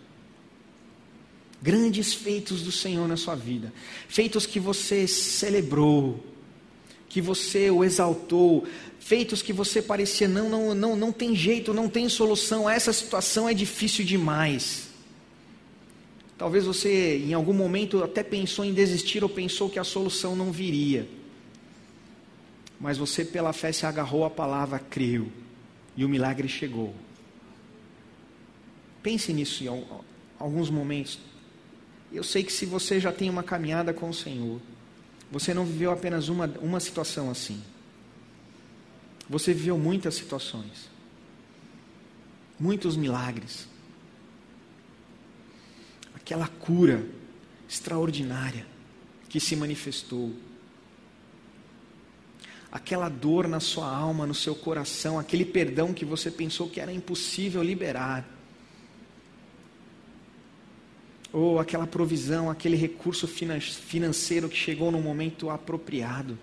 Grandes 1.63 2.13
feitos 2.13 2.63
do 2.63 2.73
Senhor 2.73 3.09
na 3.09 3.17
sua 3.17 3.35
vida. 3.35 3.73
Feitos 4.07 4.45
que 4.45 4.61
você 4.61 5.07
celebrou, 5.07 6.23
que 7.09 7.23
você 7.23 7.71
o 7.71 7.83
exaltou, 7.83 8.67
feitos 9.05 9.43
que 9.43 9.53
você 9.53 9.83
parecia 9.83 10.27
não, 10.27 10.49
não, 10.49 10.75
não, 10.75 10.97
não 10.97 11.13
tem 11.13 11.37
jeito, 11.37 11.75
não 11.75 11.91
tem 11.91 12.09
solução, 12.09 12.69
essa 12.69 12.91
situação 12.91 13.47
é 13.47 13.53
difícil 13.53 14.03
demais. 14.03 14.89
Talvez 16.39 16.65
você 16.65 17.19
em 17.19 17.35
algum 17.35 17.53
momento 17.53 18.03
até 18.03 18.23
pensou 18.23 18.65
em 18.65 18.73
desistir 18.73 19.23
ou 19.23 19.29
pensou 19.29 19.69
que 19.69 19.79
a 19.79 19.85
solução 19.85 20.35
não 20.35 20.51
viria. 20.51 21.07
Mas 22.81 22.97
você 22.97 23.27
pela 23.27 23.53
fé 23.53 23.73
se 23.73 23.85
agarrou 23.85 24.25
à 24.25 24.31
palavra, 24.31 24.79
creu, 24.79 25.29
e 25.95 26.03
o 26.03 26.09
milagre 26.09 26.49
chegou. 26.49 26.95
Pense 29.03 29.35
nisso 29.35 29.65
em 29.65 29.85
alguns 30.39 30.71
momentos. 30.71 31.19
Eu 32.11 32.25
sei 32.25 32.43
que 32.43 32.53
se 32.53 32.65
você 32.65 32.99
já 32.99 33.13
tem 33.13 33.29
uma 33.29 33.43
caminhada 33.43 33.93
com 33.93 34.09
o 34.09 34.15
Senhor, 34.15 34.63
você 35.31 35.53
não 35.53 35.67
viveu 35.67 35.91
apenas 35.91 36.29
uma, 36.29 36.47
uma 36.63 36.81
situação 36.81 37.31
assim. 37.31 37.63
Você 39.29 39.55
viveu 39.55 39.79
muitas 39.79 40.15
situações, 40.15 40.91
muitos 42.61 42.97
milagres, 42.97 43.67
aquela 46.15 46.47
cura 46.47 47.07
extraordinária 47.69 48.67
que 49.29 49.41
se 49.41 49.57
manifestou, 49.57 50.33
aquela 52.71 53.09
dor 53.09 53.49
na 53.49 53.61
sua 53.61 53.89
alma, 53.89 54.27
no 54.27 54.35
seu 54.35 54.55
coração, 54.55 55.19
aquele 55.19 55.45
perdão 55.45 55.95
que 55.95 56.05
você 56.05 56.31
pensou 56.31 56.69
que 56.69 56.79
era 56.79 56.93
impossível 56.93 57.63
liberar, 57.63 58.29
ou 61.33 61.59
aquela 61.59 61.87
provisão, 61.87 62.51
aquele 62.51 62.77
recurso 62.77 63.27
financeiro 63.27 64.49
que 64.49 64.57
chegou 64.57 64.93
no 64.93 65.01
momento 65.01 65.51
apropriado 65.51 66.39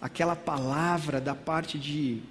aquela 0.00 0.34
palavra 0.34 1.20
da 1.20 1.34
parte 1.34 1.78
de, 1.78 2.22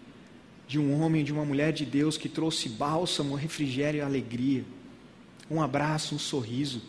de 0.68 0.80
um 0.80 1.00
homem, 1.02 1.24
de 1.24 1.32
uma 1.32 1.46
mulher 1.46 1.72
de 1.72 1.86
Deus 1.86 2.18
que 2.18 2.28
trouxe 2.28 2.68
bálsamo, 2.68 3.36
refrigério 3.36 4.00
e 4.00 4.02
alegria. 4.02 4.64
Um 5.50 5.62
abraço, 5.62 6.16
um 6.16 6.20
sorriso. 6.20 6.82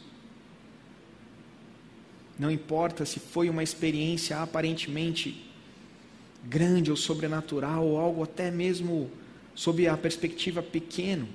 Não 2.39 2.51
importa 2.51 3.05
se 3.05 3.21
foi 3.21 3.51
uma 3.51 3.63
experiência 3.63 4.41
aparentemente 4.41 5.47
grande 6.43 6.91
ou 6.91 6.97
sobrenatural, 6.97 7.87
ou 7.87 7.99
algo 7.99 8.23
até 8.23 8.51
mesmo 8.51 9.11
sob 9.55 9.87
a 9.87 9.97
perspectiva 9.97 10.63
pequeno. 10.63 11.29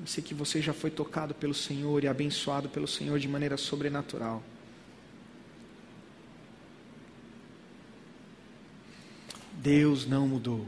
Eu 0.00 0.06
sei 0.06 0.24
que 0.24 0.34
você 0.34 0.60
já 0.60 0.72
foi 0.72 0.90
tocado 0.90 1.34
pelo 1.34 1.54
Senhor 1.54 2.02
e 2.02 2.08
abençoado 2.08 2.68
pelo 2.68 2.88
Senhor 2.88 3.18
de 3.18 3.28
maneira 3.28 3.56
sobrenatural. 3.56 4.42
Deus 9.64 10.06
não 10.06 10.28
mudou. 10.28 10.66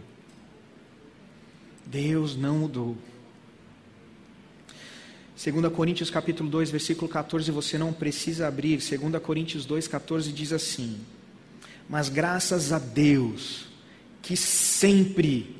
Deus 1.84 2.34
não 2.34 2.60
mudou. 2.60 2.96
2 5.36 5.70
Coríntios 5.70 6.08
capítulo 6.08 6.48
2, 6.48 6.70
versículo 6.70 7.06
14, 7.06 7.50
você 7.50 7.76
não 7.76 7.92
precisa 7.92 8.48
abrir. 8.48 8.78
2 8.78 9.22
Coríntios 9.22 9.66
2, 9.66 9.86
14 9.86 10.32
diz 10.32 10.50
assim: 10.50 10.98
Mas 11.86 12.08
graças 12.08 12.72
a 12.72 12.78
Deus, 12.78 13.66
que 14.22 14.34
sempre, 14.34 15.54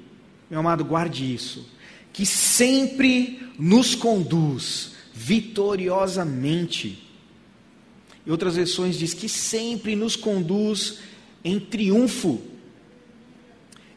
meu 0.51 0.61
amado, 0.61 0.83
guarde 0.83 1.35
isso, 1.35 1.69
que 2.15 2.25
sempre 2.25 3.53
nos 3.59 3.95
conduz 3.95 4.93
vitoriosamente. 5.13 7.07
Em 8.27 8.31
outras 8.31 8.57
versões 8.57 8.97
diz 8.97 9.13
que 9.13 9.29
sempre 9.29 9.95
nos 9.95 10.17
conduz 10.17 11.01
em 11.45 11.61
triunfo 11.61 12.56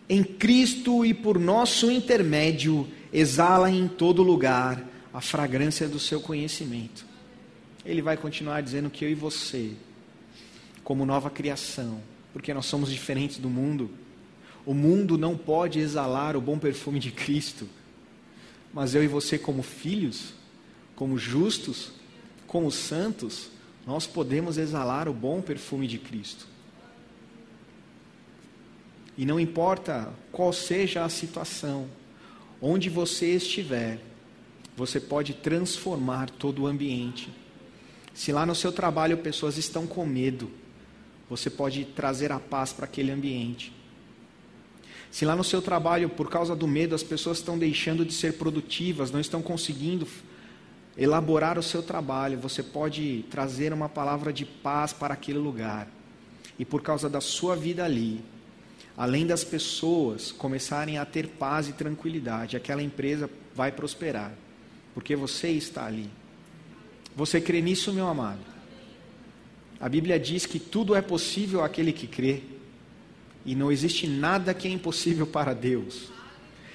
em 0.09 0.23
Cristo 0.23 1.05
e 1.05 1.13
por 1.13 1.37
nosso 1.37 1.91
intermédio, 1.91 2.87
exala 3.13 3.69
em 3.69 3.87
todo 3.87 4.23
lugar 4.23 4.83
a 5.13 5.21
fragrância 5.21 5.87
do 5.87 5.99
seu 5.99 6.19
conhecimento. 6.19 7.05
Ele 7.85 8.01
vai 8.01 8.17
continuar 8.17 8.61
dizendo 8.61 8.89
que 8.89 9.05
eu 9.05 9.09
e 9.09 9.15
você, 9.15 9.73
como 10.83 11.05
nova 11.05 11.29
criação, 11.29 12.01
porque 12.33 12.53
nós 12.53 12.65
somos 12.65 12.91
diferentes 12.91 13.37
do 13.37 13.49
mundo, 13.49 13.91
o 14.65 14.73
mundo 14.73 15.17
não 15.17 15.37
pode 15.37 15.79
exalar 15.79 16.35
o 16.35 16.41
bom 16.41 16.57
perfume 16.57 16.99
de 16.99 17.11
Cristo, 17.11 17.69
mas 18.73 18.95
eu 18.95 19.03
e 19.03 19.07
você, 19.07 19.37
como 19.37 19.61
filhos, 19.61 20.33
como 20.95 21.17
justos, 21.17 21.91
como 22.45 22.71
santos, 22.71 23.49
nós 23.85 24.05
podemos 24.05 24.57
exalar 24.57 25.07
o 25.07 25.13
bom 25.13 25.41
perfume 25.41 25.87
de 25.87 25.97
Cristo. 25.97 26.47
E 29.19 29.25
não 29.25 29.37
importa 29.37 30.13
qual 30.31 30.53
seja 30.53 31.03
a 31.03 31.09
situação, 31.09 31.89
onde 32.61 32.89
você 32.89 33.35
estiver, 33.35 33.99
você 34.77 34.97
pode 34.97 35.33
transformar 35.33 36.29
todo 36.29 36.61
o 36.61 36.67
ambiente. 36.67 37.29
Se 38.13 38.31
lá 38.31 38.45
no 38.45 38.55
seu 38.55 38.71
trabalho 38.71 39.17
pessoas 39.17 39.57
estão 39.57 39.85
com 39.85 40.05
medo, 40.05 40.49
você 41.29 41.49
pode 41.49 41.83
trazer 41.83 42.31
a 42.31 42.39
paz 42.39 42.71
para 42.71 42.85
aquele 42.85 43.11
ambiente. 43.11 43.73
Se 45.11 45.25
lá 45.25 45.35
no 45.35 45.43
seu 45.43 45.61
trabalho, 45.61 46.07
por 46.07 46.29
causa 46.29 46.55
do 46.55 46.65
medo, 46.65 46.95
as 46.95 47.03
pessoas 47.03 47.39
estão 47.39 47.59
deixando 47.59 48.05
de 48.05 48.13
ser 48.13 48.37
produtivas, 48.37 49.11
não 49.11 49.19
estão 49.19 49.41
conseguindo 49.41 50.07
elaborar 50.97 51.59
o 51.59 51.63
seu 51.63 51.83
trabalho, 51.83 52.39
você 52.39 52.63
pode 52.63 53.25
trazer 53.29 53.73
uma 53.73 53.89
palavra 53.89 54.31
de 54.31 54.45
paz 54.45 54.93
para 54.93 55.13
aquele 55.13 55.39
lugar. 55.39 55.89
E 56.57 56.63
por 56.63 56.81
causa 56.81 57.09
da 57.09 57.19
sua 57.19 57.53
vida 57.53 57.83
ali, 57.83 58.23
além 58.99 59.25
das 59.25 59.45
pessoas 59.45 60.29
começarem 60.29 60.97
a 60.97 61.05
ter 61.05 61.25
paz 61.25 61.69
e 61.69 61.71
tranquilidade, 61.71 62.57
aquela 62.57 62.83
empresa 62.83 63.29
vai 63.55 63.71
prosperar, 63.71 64.33
porque 64.93 65.15
você 65.15 65.51
está 65.51 65.85
ali. 65.85 66.09
Você 67.15 67.39
crê 67.39 67.61
nisso, 67.61 67.93
meu 67.93 68.09
amado? 68.09 68.41
A 69.79 69.87
Bíblia 69.87 70.19
diz 70.19 70.45
que 70.45 70.59
tudo 70.59 70.95
é 70.95 71.01
possível 71.01 71.63
àquele 71.63 71.93
que 71.93 72.07
crê, 72.07 72.41
e 73.45 73.55
não 73.55 73.71
existe 73.71 74.05
nada 74.05 74.53
que 74.53 74.67
é 74.67 74.71
impossível 74.71 75.25
para 75.25 75.53
Deus. 75.53 76.11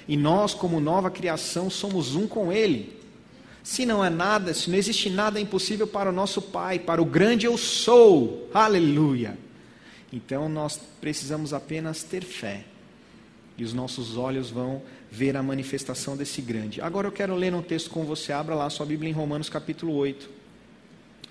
E 0.08 0.16
nós, 0.16 0.54
como 0.54 0.80
nova 0.80 1.10
criação, 1.10 1.68
somos 1.68 2.14
um 2.14 2.26
com 2.26 2.50
Ele. 2.50 2.98
Se 3.62 3.84
não 3.84 4.02
é 4.02 4.08
nada, 4.08 4.54
se 4.54 4.70
não 4.70 4.78
existe 4.78 5.10
nada 5.10 5.38
impossível 5.38 5.86
para 5.86 6.08
o 6.08 6.12
nosso 6.12 6.40
Pai, 6.40 6.78
para 6.78 7.02
o 7.02 7.04
grande 7.04 7.44
eu 7.44 7.58
sou, 7.58 8.48
aleluia. 8.54 9.36
Então 10.14 10.48
nós 10.48 10.80
precisamos 11.00 11.52
apenas 11.52 12.04
ter 12.04 12.22
fé, 12.22 12.64
e 13.58 13.64
os 13.64 13.74
nossos 13.74 14.16
olhos 14.16 14.48
vão 14.48 14.80
ver 15.10 15.36
a 15.36 15.42
manifestação 15.42 16.16
desse 16.16 16.40
grande. 16.40 16.80
Agora 16.80 17.08
eu 17.08 17.12
quero 17.12 17.34
ler 17.34 17.52
um 17.52 17.60
texto 17.60 17.90
com 17.90 18.04
você, 18.04 18.32
abra 18.32 18.54
lá 18.54 18.70
sua 18.70 18.86
Bíblia 18.86 19.10
em 19.10 19.12
Romanos 19.12 19.48
capítulo 19.48 19.92
8. 19.92 20.30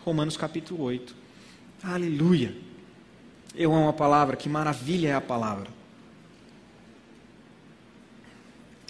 Romanos 0.03 0.35
capítulo 0.35 0.83
8, 0.83 1.15
aleluia. 1.81 2.53
Eu 3.55 3.73
amo 3.73 3.87
a 3.87 3.93
palavra, 3.93 4.35
que 4.35 4.49
maravilha 4.49 5.07
é 5.07 5.13
a 5.13 5.21
palavra. 5.21 5.69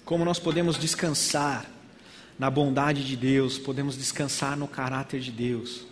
Como 0.04 0.26
nós 0.26 0.40
podemos 0.40 0.76
descansar 0.76 1.70
na 2.40 2.50
bondade 2.50 3.06
de 3.06 3.16
Deus, 3.16 3.60
podemos 3.60 3.96
descansar 3.96 4.58
no 4.58 4.68
caráter 4.68 5.20
de 5.20 5.32
Deus, 5.32 5.86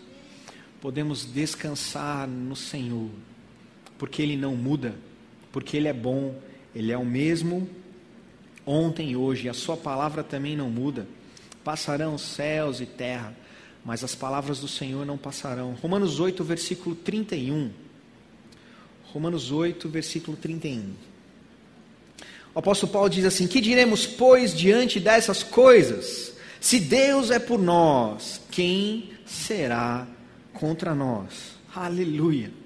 podemos 0.82 1.24
descansar 1.24 2.28
no 2.28 2.56
Senhor, 2.56 3.12
porque 4.02 4.20
Ele 4.20 4.36
não 4.36 4.56
muda, 4.56 4.96
porque 5.52 5.78
Ele 5.78 5.88
é 5.88 5.94
bom, 5.94 6.34
Ele 6.74 6.92
é 6.92 6.98
o 6.98 7.06
mesmo 7.06 7.70
ontem 8.66 9.12
e 9.12 9.16
hoje, 9.16 9.48
a 9.48 9.54
Sua 9.54 9.78
palavra 9.78 10.24
também 10.24 10.58
não 10.58 10.72
muda. 10.72 11.08
Passarão 11.64 12.18
céus 12.18 12.82
e 12.82 12.88
terra, 12.88 13.32
mas 13.86 14.04
as 14.04 14.16
palavras 14.16 14.60
do 14.60 14.68
Senhor 14.68 15.06
não 15.06 15.20
passarão. 15.20 15.78
Romanos 15.80 16.20
8, 16.20 16.44
versículo 16.44 16.96
31. 16.96 17.70
Romanos 19.14 19.52
8, 19.52 19.88
versículo 19.88 20.36
31. 20.36 20.94
O 22.56 22.58
apóstolo 22.58 22.92
Paulo 22.92 23.08
diz 23.08 23.24
assim: 23.24 23.46
Que 23.46 23.62
diremos, 23.62 24.08
pois, 24.08 24.52
diante 24.52 25.00
dessas 25.00 25.44
coisas? 25.44 26.34
Se 26.60 26.80
Deus 26.80 27.30
é 27.30 27.38
por 27.38 27.60
nós, 27.60 28.42
quem 28.50 29.12
será 29.28 30.08
contra 30.54 30.96
nós? 30.96 31.52
Aleluia. 31.76 32.61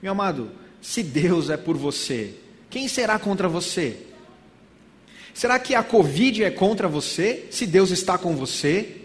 Meu 0.00 0.12
amado, 0.12 0.50
se 0.80 1.02
Deus 1.02 1.50
é 1.50 1.56
por 1.56 1.76
você, 1.76 2.34
quem 2.70 2.86
será 2.86 3.18
contra 3.18 3.48
você? 3.48 3.96
Será 5.34 5.58
que 5.58 5.74
a 5.74 5.82
Covid 5.82 6.44
é 6.44 6.50
contra 6.50 6.86
você, 6.86 7.46
se 7.50 7.66
Deus 7.66 7.90
está 7.90 8.16
com 8.16 8.36
você? 8.36 8.96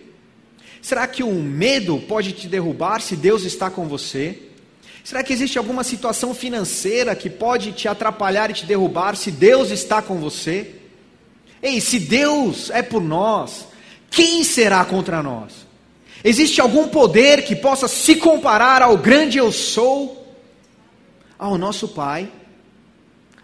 Será 0.81 1.07
que 1.07 1.23
o 1.23 1.33
medo 1.33 1.97
pode 2.07 2.33
te 2.33 2.47
derrubar 2.47 3.01
se 3.01 3.15
Deus 3.15 3.43
está 3.43 3.71
com 3.71 3.87
você? 3.87 4.37
Será 5.03 5.23
que 5.23 5.33
existe 5.33 5.57
alguma 5.57 5.83
situação 5.83 6.33
financeira 6.33 7.15
que 7.15 7.29
pode 7.29 7.71
te 7.71 7.87
atrapalhar 7.87 8.51
e 8.51 8.53
te 8.53 8.65
derrubar 8.65 9.15
se 9.15 9.31
Deus 9.31 9.71
está 9.71 10.01
com 10.01 10.19
você? 10.19 10.75
Ei, 11.61 11.81
se 11.81 11.99
Deus 11.99 12.69
é 12.69 12.81
por 12.81 13.01
nós, 13.01 13.67
quem 14.11 14.43
será 14.43 14.85
contra 14.85 15.23
nós? 15.23 15.53
Existe 16.23 16.61
algum 16.61 16.87
poder 16.87 17.43
que 17.43 17.55
possa 17.55 17.87
se 17.87 18.15
comparar 18.15 18.81
ao 18.81 18.97
grande 18.97 19.37
eu 19.39 19.51
sou? 19.51 20.22
Ao 21.43 21.57
nosso 21.57 21.89
Pai, 21.89 22.31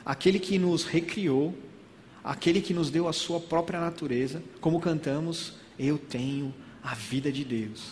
aquele 0.05 0.39
que 0.39 0.57
nos 0.57 0.85
recriou, 0.85 1.53
aquele 2.23 2.61
que 2.61 2.73
nos 2.73 2.89
deu 2.89 3.09
a 3.09 3.11
sua 3.11 3.41
própria 3.41 3.77
natureza, 3.77 4.41
como 4.61 4.79
cantamos, 4.79 5.55
eu 5.77 5.97
tenho 5.97 6.55
a 6.81 6.95
vida 6.95 7.29
de 7.29 7.43
Deus. 7.43 7.91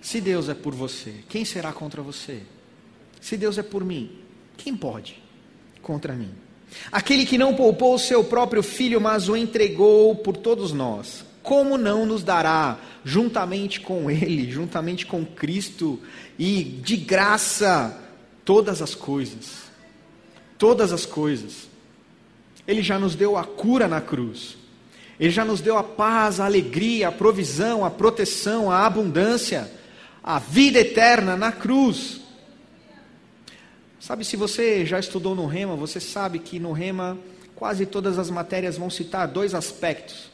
Se 0.00 0.20
Deus 0.20 0.48
é 0.48 0.54
por 0.54 0.72
você, 0.72 1.16
quem 1.28 1.44
será 1.44 1.72
contra 1.72 2.00
você? 2.00 2.42
Se 3.20 3.36
Deus 3.36 3.58
é 3.58 3.62
por 3.64 3.84
mim, 3.84 4.20
quem 4.56 4.76
pode 4.76 5.20
contra 5.82 6.14
mim? 6.14 6.30
Aquele 6.92 7.26
que 7.26 7.36
não 7.36 7.56
poupou 7.56 7.96
o 7.96 7.98
seu 7.98 8.22
próprio 8.22 8.62
filho, 8.62 9.00
mas 9.00 9.28
o 9.28 9.36
entregou 9.36 10.14
por 10.14 10.36
todos 10.36 10.72
nós, 10.72 11.24
como 11.42 11.76
não 11.76 12.06
nos 12.06 12.22
dará, 12.22 12.78
juntamente 13.04 13.80
com 13.80 14.08
Ele, 14.08 14.48
juntamente 14.48 15.04
com 15.04 15.26
Cristo, 15.26 16.00
e 16.38 16.62
de 16.62 16.96
graça, 16.96 18.05
todas 18.46 18.80
as 18.80 18.94
coisas? 18.94 19.64
Todas 20.56 20.90
as 20.90 21.04
coisas. 21.04 21.68
Ele 22.66 22.82
já 22.82 22.98
nos 22.98 23.14
deu 23.14 23.36
a 23.36 23.44
cura 23.44 23.86
na 23.86 24.00
cruz. 24.00 24.56
Ele 25.20 25.30
já 25.30 25.44
nos 25.44 25.60
deu 25.60 25.76
a 25.76 25.84
paz, 25.84 26.40
a 26.40 26.46
alegria, 26.46 27.08
a 27.08 27.12
provisão, 27.12 27.84
a 27.84 27.90
proteção, 27.90 28.70
a 28.70 28.86
abundância 28.86 29.70
a 30.26 30.40
vida 30.40 30.80
eterna 30.80 31.36
na 31.36 31.52
cruz. 31.52 32.20
Sabe, 34.00 34.24
se 34.24 34.36
você 34.36 34.84
já 34.84 34.98
estudou 34.98 35.36
no 35.36 35.46
Rema, 35.46 35.76
você 35.76 36.00
sabe 36.00 36.40
que 36.40 36.58
no 36.58 36.72
Rema 36.72 37.16
quase 37.54 37.86
todas 37.86 38.18
as 38.18 38.28
matérias 38.28 38.76
vão 38.76 38.90
citar 38.90 39.28
dois 39.28 39.54
aspectos: 39.54 40.28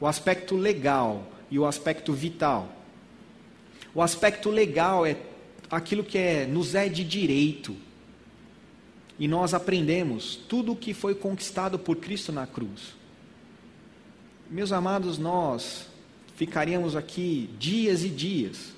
o 0.00 0.06
aspecto 0.06 0.56
legal 0.56 1.22
e 1.50 1.58
o 1.58 1.66
aspecto 1.66 2.14
vital. 2.14 2.70
O 3.94 4.00
aspecto 4.00 4.48
legal 4.48 5.04
é 5.04 5.14
aquilo 5.70 6.02
que 6.02 6.18
é, 6.18 6.46
nos 6.46 6.74
é 6.74 6.88
de 6.88 7.04
direito. 7.04 7.76
E 9.18 9.28
nós 9.28 9.52
aprendemos 9.52 10.34
tudo 10.48 10.72
o 10.72 10.76
que 10.76 10.94
foi 10.94 11.14
conquistado 11.14 11.78
por 11.78 11.96
Cristo 11.96 12.32
na 12.32 12.46
cruz. 12.46 12.94
Meus 14.50 14.72
amados, 14.72 15.18
nós 15.18 15.86
ficaríamos 16.36 16.96
aqui 16.96 17.50
dias 17.58 18.02
e 18.02 18.08
dias 18.08 18.72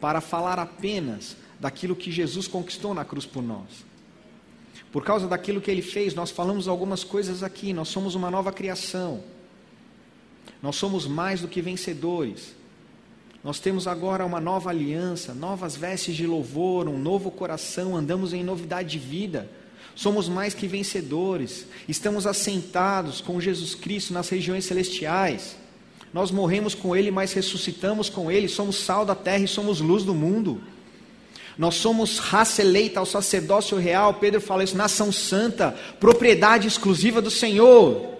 para 0.00 0.20
falar 0.20 0.58
apenas 0.58 1.36
daquilo 1.60 1.94
que 1.94 2.10
Jesus 2.10 2.48
conquistou 2.48 2.92
na 2.92 3.04
cruz 3.04 3.24
por 3.24 3.42
nós. 3.42 3.86
Por 4.90 5.04
causa 5.04 5.28
daquilo 5.28 5.60
que 5.60 5.70
ele 5.70 5.82
fez, 5.82 6.14
nós 6.14 6.32
falamos 6.32 6.66
algumas 6.66 7.04
coisas 7.04 7.44
aqui. 7.44 7.72
Nós 7.72 7.88
somos 7.88 8.14
uma 8.14 8.30
nova 8.30 8.52
criação. 8.52 9.22
Nós 10.60 10.74
somos 10.74 11.06
mais 11.06 11.42
do 11.42 11.48
que 11.48 11.62
vencedores. 11.62 12.55
Nós 13.42 13.60
temos 13.60 13.86
agora 13.86 14.24
uma 14.24 14.40
nova 14.40 14.70
aliança, 14.70 15.32
novas 15.32 15.76
vestes 15.76 16.16
de 16.16 16.26
louvor, 16.26 16.88
um 16.88 16.98
novo 16.98 17.30
coração, 17.30 17.96
andamos 17.96 18.32
em 18.32 18.42
novidade 18.42 18.90
de 18.90 18.98
vida. 18.98 19.48
Somos 19.94 20.28
mais 20.28 20.52
que 20.52 20.66
vencedores. 20.66 21.66
Estamos 21.88 22.26
assentados 22.26 23.20
com 23.20 23.40
Jesus 23.40 23.74
Cristo 23.74 24.12
nas 24.12 24.28
regiões 24.28 24.64
celestiais. 24.64 25.56
Nós 26.12 26.30
morremos 26.30 26.74
com 26.74 26.94
Ele, 26.94 27.10
mas 27.10 27.32
ressuscitamos 27.32 28.08
com 28.08 28.30
Ele, 28.30 28.48
somos 28.48 28.76
sal 28.76 29.04
da 29.04 29.14
terra 29.14 29.44
e 29.44 29.48
somos 29.48 29.80
luz 29.80 30.04
do 30.04 30.14
mundo. 30.14 30.60
Nós 31.58 31.76
somos 31.76 32.18
raça 32.18 32.60
eleita 32.60 33.00
ao 33.00 33.06
sacerdócio 33.06 33.78
real, 33.78 34.14
Pedro 34.14 34.40
fala 34.40 34.62
isso, 34.62 34.76
nação 34.76 35.10
santa, 35.10 35.74
propriedade 35.98 36.68
exclusiva 36.68 37.22
do 37.22 37.30
Senhor. 37.30 38.14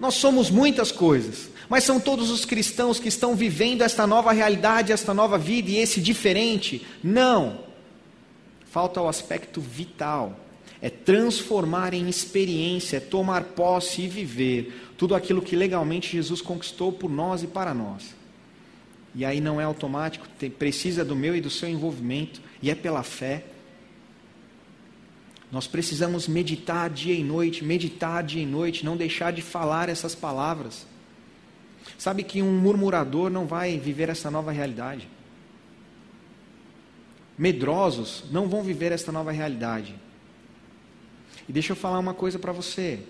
Nós 0.00 0.14
somos 0.14 0.50
muitas 0.50 0.90
coisas, 0.90 1.50
mas 1.72 1.84
são 1.84 1.98
todos 1.98 2.30
os 2.30 2.44
cristãos 2.44 3.00
que 3.00 3.08
estão 3.08 3.34
vivendo 3.34 3.80
esta 3.80 4.06
nova 4.06 4.30
realidade, 4.30 4.92
esta 4.92 5.14
nova 5.14 5.38
vida 5.38 5.70
e 5.70 5.78
esse 5.78 6.02
diferente? 6.02 6.86
Não. 7.02 7.60
Falta 8.66 9.00
o 9.00 9.08
aspecto 9.08 9.58
vital, 9.58 10.38
é 10.82 10.90
transformar 10.90 11.94
em 11.94 12.10
experiência, 12.10 12.98
é 12.98 13.00
tomar 13.00 13.44
posse 13.44 14.02
e 14.02 14.06
viver 14.06 14.92
tudo 14.98 15.14
aquilo 15.14 15.40
que 15.40 15.56
legalmente 15.56 16.12
Jesus 16.12 16.42
conquistou 16.42 16.92
por 16.92 17.10
nós 17.10 17.42
e 17.42 17.46
para 17.46 17.72
nós. 17.72 18.14
E 19.14 19.24
aí 19.24 19.40
não 19.40 19.58
é 19.58 19.64
automático, 19.64 20.28
precisa 20.58 21.02
do 21.02 21.16
meu 21.16 21.34
e 21.34 21.40
do 21.40 21.48
seu 21.48 21.70
envolvimento, 21.70 22.42
e 22.60 22.70
é 22.70 22.74
pela 22.74 23.02
fé. 23.02 23.44
Nós 25.50 25.66
precisamos 25.66 26.28
meditar 26.28 26.90
dia 26.90 27.14
e 27.14 27.24
noite, 27.24 27.64
meditar 27.64 28.22
dia 28.22 28.42
e 28.42 28.46
noite, 28.46 28.84
não 28.84 28.94
deixar 28.94 29.32
de 29.32 29.40
falar 29.40 29.88
essas 29.88 30.14
palavras. 30.14 30.91
Sabe 31.98 32.22
que 32.22 32.42
um 32.42 32.52
murmurador 32.58 33.30
não 33.30 33.46
vai 33.46 33.78
viver 33.78 34.08
essa 34.08 34.30
nova 34.30 34.50
realidade. 34.50 35.08
Medrosos 37.36 38.24
não 38.30 38.48
vão 38.48 38.62
viver 38.62 38.92
essa 38.92 39.10
nova 39.10 39.32
realidade. 39.32 39.94
E 41.48 41.52
deixa 41.52 41.72
eu 41.72 41.76
falar 41.76 41.98
uma 41.98 42.14
coisa 42.14 42.38
para 42.38 42.52
você. 42.52 43.00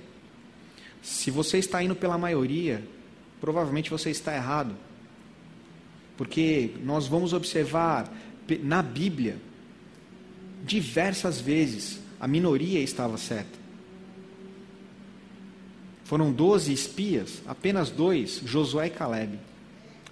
Se 1.03 1.31
você 1.31 1.59
está 1.59 1.83
indo 1.83 1.97
pela 1.97 2.17
maioria, 2.17 2.83
provavelmente 3.41 3.91
você 3.91 4.11
está 4.11 4.35
errado. 4.35 4.75
Porque 6.17 6.71
nós 6.83 7.07
vamos 7.07 7.33
observar 7.33 8.13
na 8.63 8.83
Bíblia, 8.83 9.37
diversas 10.65 11.41
vezes, 11.41 12.01
a 12.21 12.29
minoria 12.29 12.81
estava 12.81 13.17
certa. 13.17 13.62
Foram 16.13 16.31
doze 16.31 16.71
espias, 16.75 17.41
apenas 17.47 17.89
dois, 17.89 18.43
Josué 18.45 18.89
e 18.89 18.91
Caleb, 18.91 19.39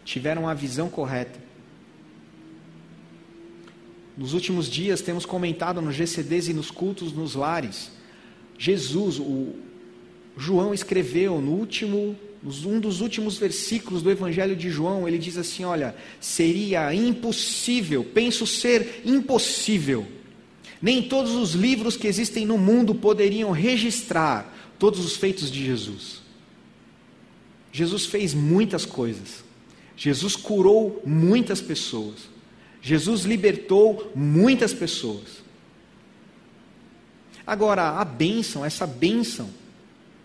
tiveram 0.02 0.48
a 0.48 0.54
visão 0.54 0.88
correta. 0.88 1.38
Nos 4.16 4.32
últimos 4.32 4.66
dias 4.66 5.02
temos 5.02 5.26
comentado 5.26 5.82
nos 5.82 5.94
GCDs 5.94 6.48
e 6.48 6.54
nos 6.54 6.70
cultos 6.70 7.12
nos 7.12 7.34
lares. 7.34 7.90
Jesus, 8.58 9.18
o 9.18 9.52
João 10.38 10.72
escreveu 10.72 11.38
no 11.38 11.50
último, 11.50 12.16
um 12.64 12.80
dos 12.80 13.02
últimos 13.02 13.36
versículos 13.36 14.00
do 14.00 14.10
Evangelho 14.10 14.56
de 14.56 14.70
João, 14.70 15.06
ele 15.06 15.18
diz 15.18 15.36
assim: 15.36 15.64
Olha, 15.64 15.94
seria 16.18 16.94
impossível, 16.94 18.02
penso 18.04 18.46
ser 18.46 19.02
impossível. 19.04 20.06
Nem 20.80 21.02
todos 21.02 21.32
os 21.32 21.52
livros 21.52 21.94
que 21.94 22.06
existem 22.06 22.46
no 22.46 22.56
mundo 22.56 22.94
poderiam 22.94 23.50
registrar 23.50 24.59
todos 24.80 25.04
os 25.04 25.14
feitos 25.14 25.50
de 25.50 25.64
Jesus. 25.64 26.22
Jesus 27.70 28.06
fez 28.06 28.34
muitas 28.34 28.84
coisas. 28.84 29.44
Jesus 29.96 30.34
curou 30.34 31.02
muitas 31.04 31.60
pessoas. 31.60 32.28
Jesus 32.80 33.24
libertou 33.24 34.10
muitas 34.16 34.72
pessoas. 34.72 35.44
Agora, 37.46 37.90
a 37.90 38.04
bênção, 38.04 38.64
essa 38.64 38.86
bênção, 38.86 39.50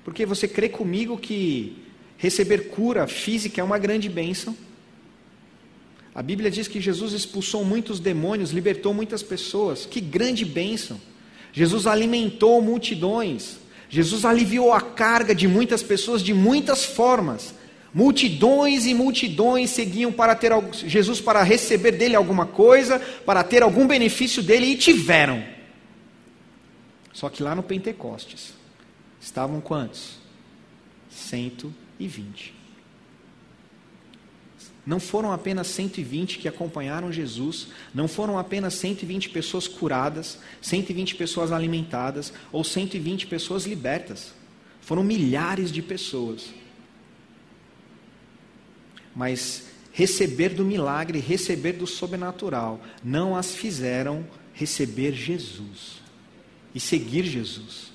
porque 0.06 0.26
você 0.26 0.48
crê 0.48 0.70
comigo 0.70 1.18
que 1.18 1.78
receber 2.18 2.70
cura 2.70 3.08
física 3.08 3.60
é 3.60 3.64
uma 3.64 3.78
grande 3.78 4.08
bênção. 4.08 4.56
A 6.14 6.24
Bíblia 6.24 6.50
diz 6.50 6.70
que 6.70 6.80
Jesus 6.80 7.12
expulsou 7.12 7.66
muitos 7.66 8.00
demônios, 8.00 8.52
libertou 8.52 8.94
muitas 8.94 9.22
pessoas. 9.22 9.86
Que 9.86 10.00
grande 10.00 10.46
bênção! 10.46 11.00
Jesus 11.52 11.86
alimentou 11.86 12.62
multidões. 12.62 13.65
Jesus 13.90 14.26
aliviou 14.26 14.74
a 14.74 14.82
carga 14.82 15.36
de 15.36 15.48
muitas 15.48 15.84
pessoas 15.84 16.22
de 16.22 16.34
muitas 16.34 16.86
formas. 16.86 17.54
Multidões 17.94 18.86
e 18.86 18.94
multidões 18.94 19.70
seguiam 19.70 20.12
para 20.12 20.36
ter 20.36 20.52
Jesus 20.74 21.22
para 21.22 21.44
receber 21.44 21.92
dele 21.92 22.16
alguma 22.16 22.46
coisa, 22.46 23.00
para 23.26 23.44
ter 23.44 23.64
algum 23.64 23.88
benefício 23.88 24.44
dele 24.44 24.66
e 24.66 24.78
tiveram. 24.78 25.44
Só 27.14 27.30
que 27.30 27.42
lá 27.42 27.56
no 27.56 27.64
Pentecostes 27.64 28.54
estavam 29.22 29.62
quantos? 29.62 30.18
120. 31.10 32.55
Não 34.86 35.00
foram 35.00 35.32
apenas 35.32 35.68
120 35.68 36.38
que 36.38 36.48
acompanharam 36.48 37.12
Jesus, 37.12 37.70
não 37.94 38.08
foram 38.08 38.38
apenas 38.38 38.76
120 38.76 39.30
pessoas 39.30 39.68
curadas, 39.68 40.38
120 40.62 41.16
pessoas 41.16 41.52
alimentadas 41.52 42.32
ou 42.52 42.64
120 42.64 43.26
pessoas 43.26 43.66
libertas. 43.66 44.34
Foram 44.82 45.04
milhares 45.04 45.72
de 45.72 45.82
pessoas. 45.82 46.54
Mas 49.16 49.66
receber 49.92 50.50
do 50.50 50.64
milagre, 50.64 51.20
receber 51.20 51.74
do 51.74 51.88
sobrenatural, 51.88 52.80
não 53.04 53.36
as 53.36 53.56
fizeram 53.56 54.28
receber 54.54 55.14
Jesus 55.14 56.02
e 56.76 56.80
seguir 56.80 57.24
Jesus. 57.26 57.92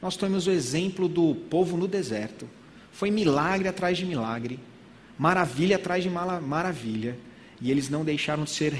Nós 0.00 0.16
temos 0.16 0.46
o 0.46 0.50
exemplo 0.52 1.08
do 1.08 1.34
povo 1.34 1.76
no 1.76 1.88
deserto. 1.88 2.48
Foi 2.92 3.10
milagre 3.10 3.68
atrás 3.68 3.98
de 3.98 4.06
milagre 4.06 4.60
maravilha 5.20 5.76
atrás 5.76 6.02
de 6.02 6.08
maravilha, 6.08 7.14
e 7.60 7.70
eles 7.70 7.90
não 7.90 8.02
deixaram 8.02 8.44
de 8.44 8.50
ser 8.50 8.72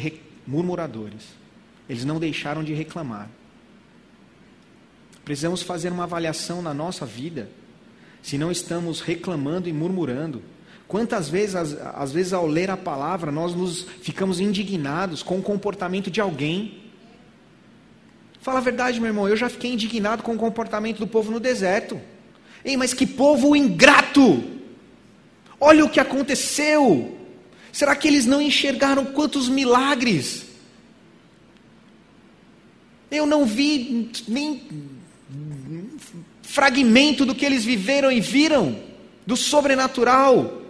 murmuradores, 0.47 1.23
eles 1.87 2.03
não 2.03 2.19
deixaram 2.19 2.65
de 2.65 2.73
reclamar. 2.73 3.29
Precisamos 5.23 5.61
fazer 5.61 5.93
uma 5.93 6.05
avaliação 6.05 6.63
na 6.63 6.73
nossa 6.73 7.05
vida, 7.05 7.51
se 8.23 8.39
não 8.39 8.51
estamos 8.51 9.03
reclamando 9.03 9.69
e 9.69 9.73
murmurando. 9.73 10.43
Quantas 10.89 11.29
vezes, 11.29 11.55
às, 11.55 11.73
às 11.75 12.11
vezes, 12.11 12.33
ao 12.33 12.47
ler 12.47 12.71
a 12.71 12.77
palavra, 12.77 13.31
nós 13.31 13.55
nos 13.55 13.83
ficamos 14.01 14.41
indignados 14.41 15.23
com 15.23 15.39
o 15.39 15.43
comportamento 15.43 16.11
de 16.11 16.23
alguém. 16.23 16.85
Fala 18.41 18.61
a 18.61 18.63
verdade, 18.63 18.99
meu 18.99 19.11
irmão, 19.11 19.29
eu 19.29 19.37
já 19.37 19.51
fiquei 19.51 19.75
indignado 19.75 20.23
com 20.23 20.33
o 20.33 20.39
comportamento 20.39 21.01
do 21.01 21.07
povo 21.07 21.31
no 21.31 21.39
deserto. 21.39 22.01
Ei, 22.65 22.79
mas 22.79 22.95
que 22.95 23.07
povo 23.07 23.55
ingrato! 23.55 24.60
Olha 25.61 25.85
o 25.85 25.91
que 25.91 26.01
aconteceu. 26.01 27.19
Será 27.71 27.95
que 27.95 28.09
eles 28.09 28.25
não 28.25 28.41
enxergaram 28.41 29.05
quantos 29.05 29.49
milagres? 29.49 30.47
Eu 33.11 33.27
não 33.27 33.45
vi 33.45 34.11
nem 34.27 34.63
fragmento 36.43 37.27
do 37.27 37.35
que 37.35 37.45
eles 37.45 37.65
viveram 37.65 38.11
e 38.11 38.21
viram, 38.21 38.81
do 39.27 39.37
sobrenatural. 39.37 40.63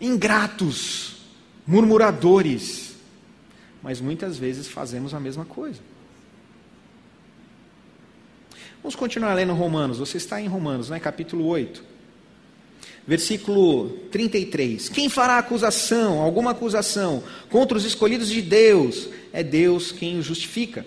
Ingratos, 0.00 1.18
murmuradores. 1.64 2.96
Mas 3.80 4.00
muitas 4.00 4.36
vezes 4.36 4.66
fazemos 4.66 5.14
a 5.14 5.20
mesma 5.20 5.44
coisa. 5.44 5.80
Vamos 8.82 8.96
continuar 8.96 9.34
lendo 9.34 9.52
Romanos. 9.52 9.98
Você 9.98 10.16
está 10.16 10.40
em 10.40 10.48
Romanos, 10.48 10.90
né? 10.90 10.98
capítulo 10.98 11.46
8 11.46 11.91
versículo 13.06 13.90
33. 14.10 14.88
Quem 14.88 15.08
fará 15.08 15.38
acusação, 15.38 16.20
alguma 16.20 16.52
acusação, 16.52 17.22
contra 17.50 17.76
os 17.76 17.84
escolhidos 17.84 18.28
de 18.28 18.42
Deus? 18.42 19.08
É 19.32 19.42
Deus 19.42 19.92
quem 19.92 20.18
os 20.18 20.26
justifica. 20.26 20.86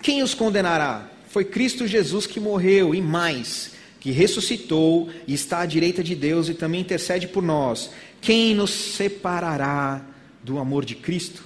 Quem 0.00 0.22
os 0.22 0.34
condenará? 0.34 1.08
Foi 1.28 1.44
Cristo 1.44 1.86
Jesus 1.86 2.26
que 2.26 2.40
morreu, 2.40 2.94
e 2.94 3.00
mais, 3.00 3.72
que 4.00 4.10
ressuscitou 4.10 5.08
e 5.26 5.34
está 5.34 5.60
à 5.60 5.66
direita 5.66 6.02
de 6.02 6.14
Deus 6.14 6.48
e 6.48 6.54
também 6.54 6.80
intercede 6.80 7.28
por 7.28 7.42
nós. 7.42 7.90
Quem 8.20 8.54
nos 8.54 8.70
separará 8.70 10.04
do 10.42 10.58
amor 10.58 10.84
de 10.84 10.94
Cristo? 10.94 11.44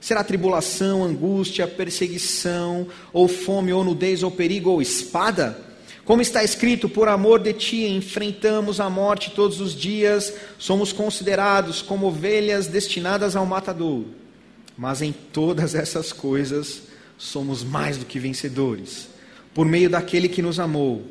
Será 0.00 0.24
tribulação, 0.24 1.04
angústia, 1.04 1.66
perseguição, 1.68 2.88
ou 3.12 3.28
fome, 3.28 3.72
ou 3.72 3.84
nudez, 3.84 4.22
ou 4.22 4.30
perigo, 4.30 4.70
ou 4.70 4.82
espada? 4.82 5.71
Como 6.04 6.20
está 6.20 6.42
escrito, 6.42 6.88
por 6.88 7.08
amor 7.08 7.40
de 7.40 7.52
ti 7.52 7.84
enfrentamos 7.84 8.80
a 8.80 8.90
morte 8.90 9.30
todos 9.30 9.60
os 9.60 9.72
dias, 9.72 10.34
somos 10.58 10.92
considerados 10.92 11.80
como 11.80 12.08
ovelhas 12.08 12.66
destinadas 12.66 13.36
ao 13.36 13.46
matador. 13.46 14.04
Mas 14.76 15.00
em 15.00 15.12
todas 15.12 15.76
essas 15.76 16.12
coisas 16.12 16.82
somos 17.16 17.62
mais 17.62 17.98
do 17.98 18.04
que 18.04 18.18
vencedores, 18.18 19.08
por 19.54 19.64
meio 19.64 19.88
daquele 19.88 20.28
que 20.28 20.42
nos 20.42 20.58
amou. 20.58 21.04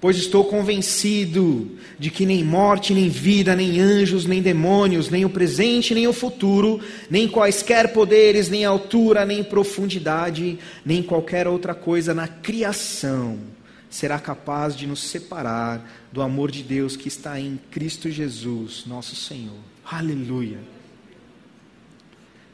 Pois 0.00 0.16
estou 0.16 0.44
convencido 0.44 1.72
de 1.98 2.08
que 2.08 2.24
nem 2.24 2.44
morte, 2.44 2.94
nem 2.94 3.08
vida, 3.08 3.56
nem 3.56 3.80
anjos, 3.80 4.24
nem 4.24 4.40
demônios, 4.40 5.10
nem 5.10 5.24
o 5.24 5.30
presente, 5.30 5.92
nem 5.92 6.06
o 6.06 6.12
futuro, 6.12 6.80
nem 7.10 7.26
quaisquer 7.26 7.92
poderes, 7.92 8.48
nem 8.48 8.64
altura, 8.64 9.26
nem 9.26 9.42
profundidade, 9.42 10.60
nem 10.84 11.02
qualquer 11.02 11.48
outra 11.48 11.74
coisa 11.74 12.14
na 12.14 12.28
criação 12.28 13.57
será 13.90 14.18
capaz 14.18 14.76
de 14.76 14.86
nos 14.86 15.02
separar 15.02 15.88
do 16.12 16.20
amor 16.20 16.50
de 16.50 16.62
Deus 16.62 16.96
que 16.96 17.08
está 17.08 17.40
em 17.40 17.58
Cristo 17.70 18.10
Jesus, 18.10 18.84
nosso 18.86 19.16
Senhor. 19.16 19.58
Aleluia. 19.84 20.60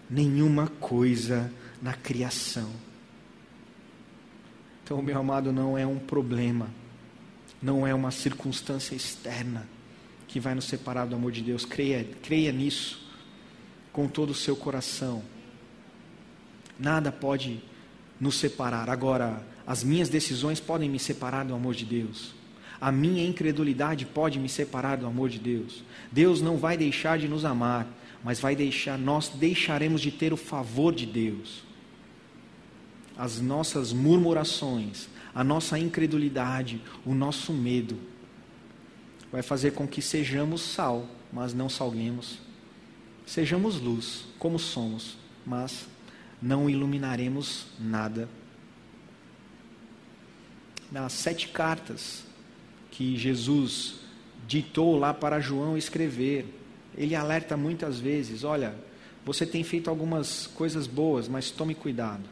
Nenhuma 0.09 0.69
coisa 0.69 1.51
na 1.83 1.95
criação. 1.95 2.71
Então, 4.85 5.01
meu 5.03 5.19
amado, 5.19 5.51
não 5.51 5.79
é 5.79 5.87
um 5.87 5.99
problema, 5.99 6.69
não 7.61 7.87
é 7.87 7.95
uma 7.95 8.11
circunstância 8.11 8.95
externa 8.95 9.67
que 10.29 10.39
vai 10.39 10.55
nos 10.55 10.67
separar 10.67 11.07
do 11.07 11.17
amor 11.17 11.33
de 11.33 11.41
Deus. 11.41 11.65
Creia, 11.65 12.07
creia 12.23 12.53
nisso 12.53 13.03
com 13.93 14.07
todo 14.07 14.31
o 14.31 14.35
seu 14.35 14.55
coração. 14.55 15.23
Nada 16.79 17.11
pode 17.11 17.63
nos 18.25 18.37
separar. 18.37 18.89
Agora, 18.89 19.47
as 19.67 19.85
minhas 19.85 20.09
decisões 20.09 20.59
podem 20.59 20.89
me 20.89 20.99
separar 20.99 21.45
do 21.45 21.55
amor 21.55 21.75
de 21.75 21.85
Deus. 21.85 22.33
A 22.81 22.91
minha 22.91 23.25
incredulidade 23.25 24.07
pode 24.07 24.39
me 24.39 24.49
separar 24.49 24.97
do 24.97 25.07
amor 25.07 25.29
de 25.29 25.39
Deus. 25.39 25.85
Deus 26.11 26.41
não 26.41 26.57
vai 26.57 26.75
deixar 26.75 27.19
de 27.19 27.29
nos 27.29 27.45
amar, 27.45 27.87
mas 28.25 28.41
vai 28.41 28.57
deixar, 28.57 28.99
nós 28.99 29.29
deixaremos 29.29 30.01
de 30.01 30.11
ter 30.11 30.33
o 30.33 30.39
favor 30.39 30.95
de 30.95 31.05
Deus. 31.05 31.63
As 33.15 33.41
nossas 33.41 33.93
murmurações, 33.93 35.07
a 35.35 35.45
nossa 35.45 35.79
incredulidade, 35.79 36.81
o 37.05 37.15
nosso 37.15 37.53
medo, 37.53 37.99
vai 39.31 39.43
fazer 39.43 39.73
com 39.73 39.87
que 39.87 40.01
sejamos 40.01 40.63
sal, 40.63 41.07
mas 41.31 41.53
não 41.53 41.69
salguemos. 41.69 42.39
Sejamos 43.27 43.79
luz, 43.79 44.25
como 44.39 44.59
somos, 44.59 45.17
mas 45.45 45.87
não 46.41 46.69
iluminaremos 46.69 47.67
nada 47.79 48.29
nas 50.95 51.13
sete 51.13 51.49
cartas 51.49 52.23
que 52.91 53.17
Jesus 53.17 53.97
ditou 54.47 54.97
lá 54.97 55.13
para 55.13 55.41
João 55.41 55.77
escrever. 55.77 56.47
Ele 56.97 57.17
alerta 57.17 57.57
muitas 57.57 57.99
vezes: 57.99 58.45
olha, 58.45 58.75
você 59.25 59.45
tem 59.45 59.65
feito 59.65 59.91
algumas 59.91 60.47
coisas 60.47 60.87
boas, 60.87 61.27
mas 61.27 61.51
tome 61.51 61.75
cuidado. 61.75 62.23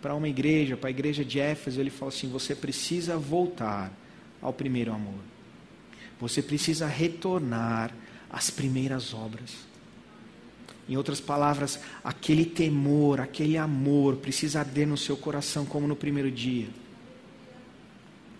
Para 0.00 0.14
uma 0.14 0.28
igreja, 0.28 0.78
para 0.78 0.88
a 0.88 0.90
igreja 0.90 1.22
de 1.22 1.38
Éfeso, 1.38 1.78
ele 1.78 1.90
fala 1.90 2.08
assim: 2.08 2.30
você 2.30 2.54
precisa 2.54 3.18
voltar 3.18 3.92
ao 4.40 4.52
primeiro 4.52 4.92
amor. 4.92 5.20
Você 6.18 6.42
precisa 6.42 6.86
retornar 6.86 7.92
às 8.30 8.48
primeiras 8.48 9.12
obras. 9.12 9.69
Em 10.90 10.96
outras 10.96 11.20
palavras, 11.20 11.78
aquele 12.02 12.44
temor, 12.44 13.20
aquele 13.20 13.56
amor 13.56 14.16
precisa 14.16 14.58
arder 14.58 14.88
no 14.88 14.96
seu 14.96 15.16
coração 15.16 15.64
como 15.64 15.86
no 15.86 15.94
primeiro 15.94 16.32
dia, 16.32 16.66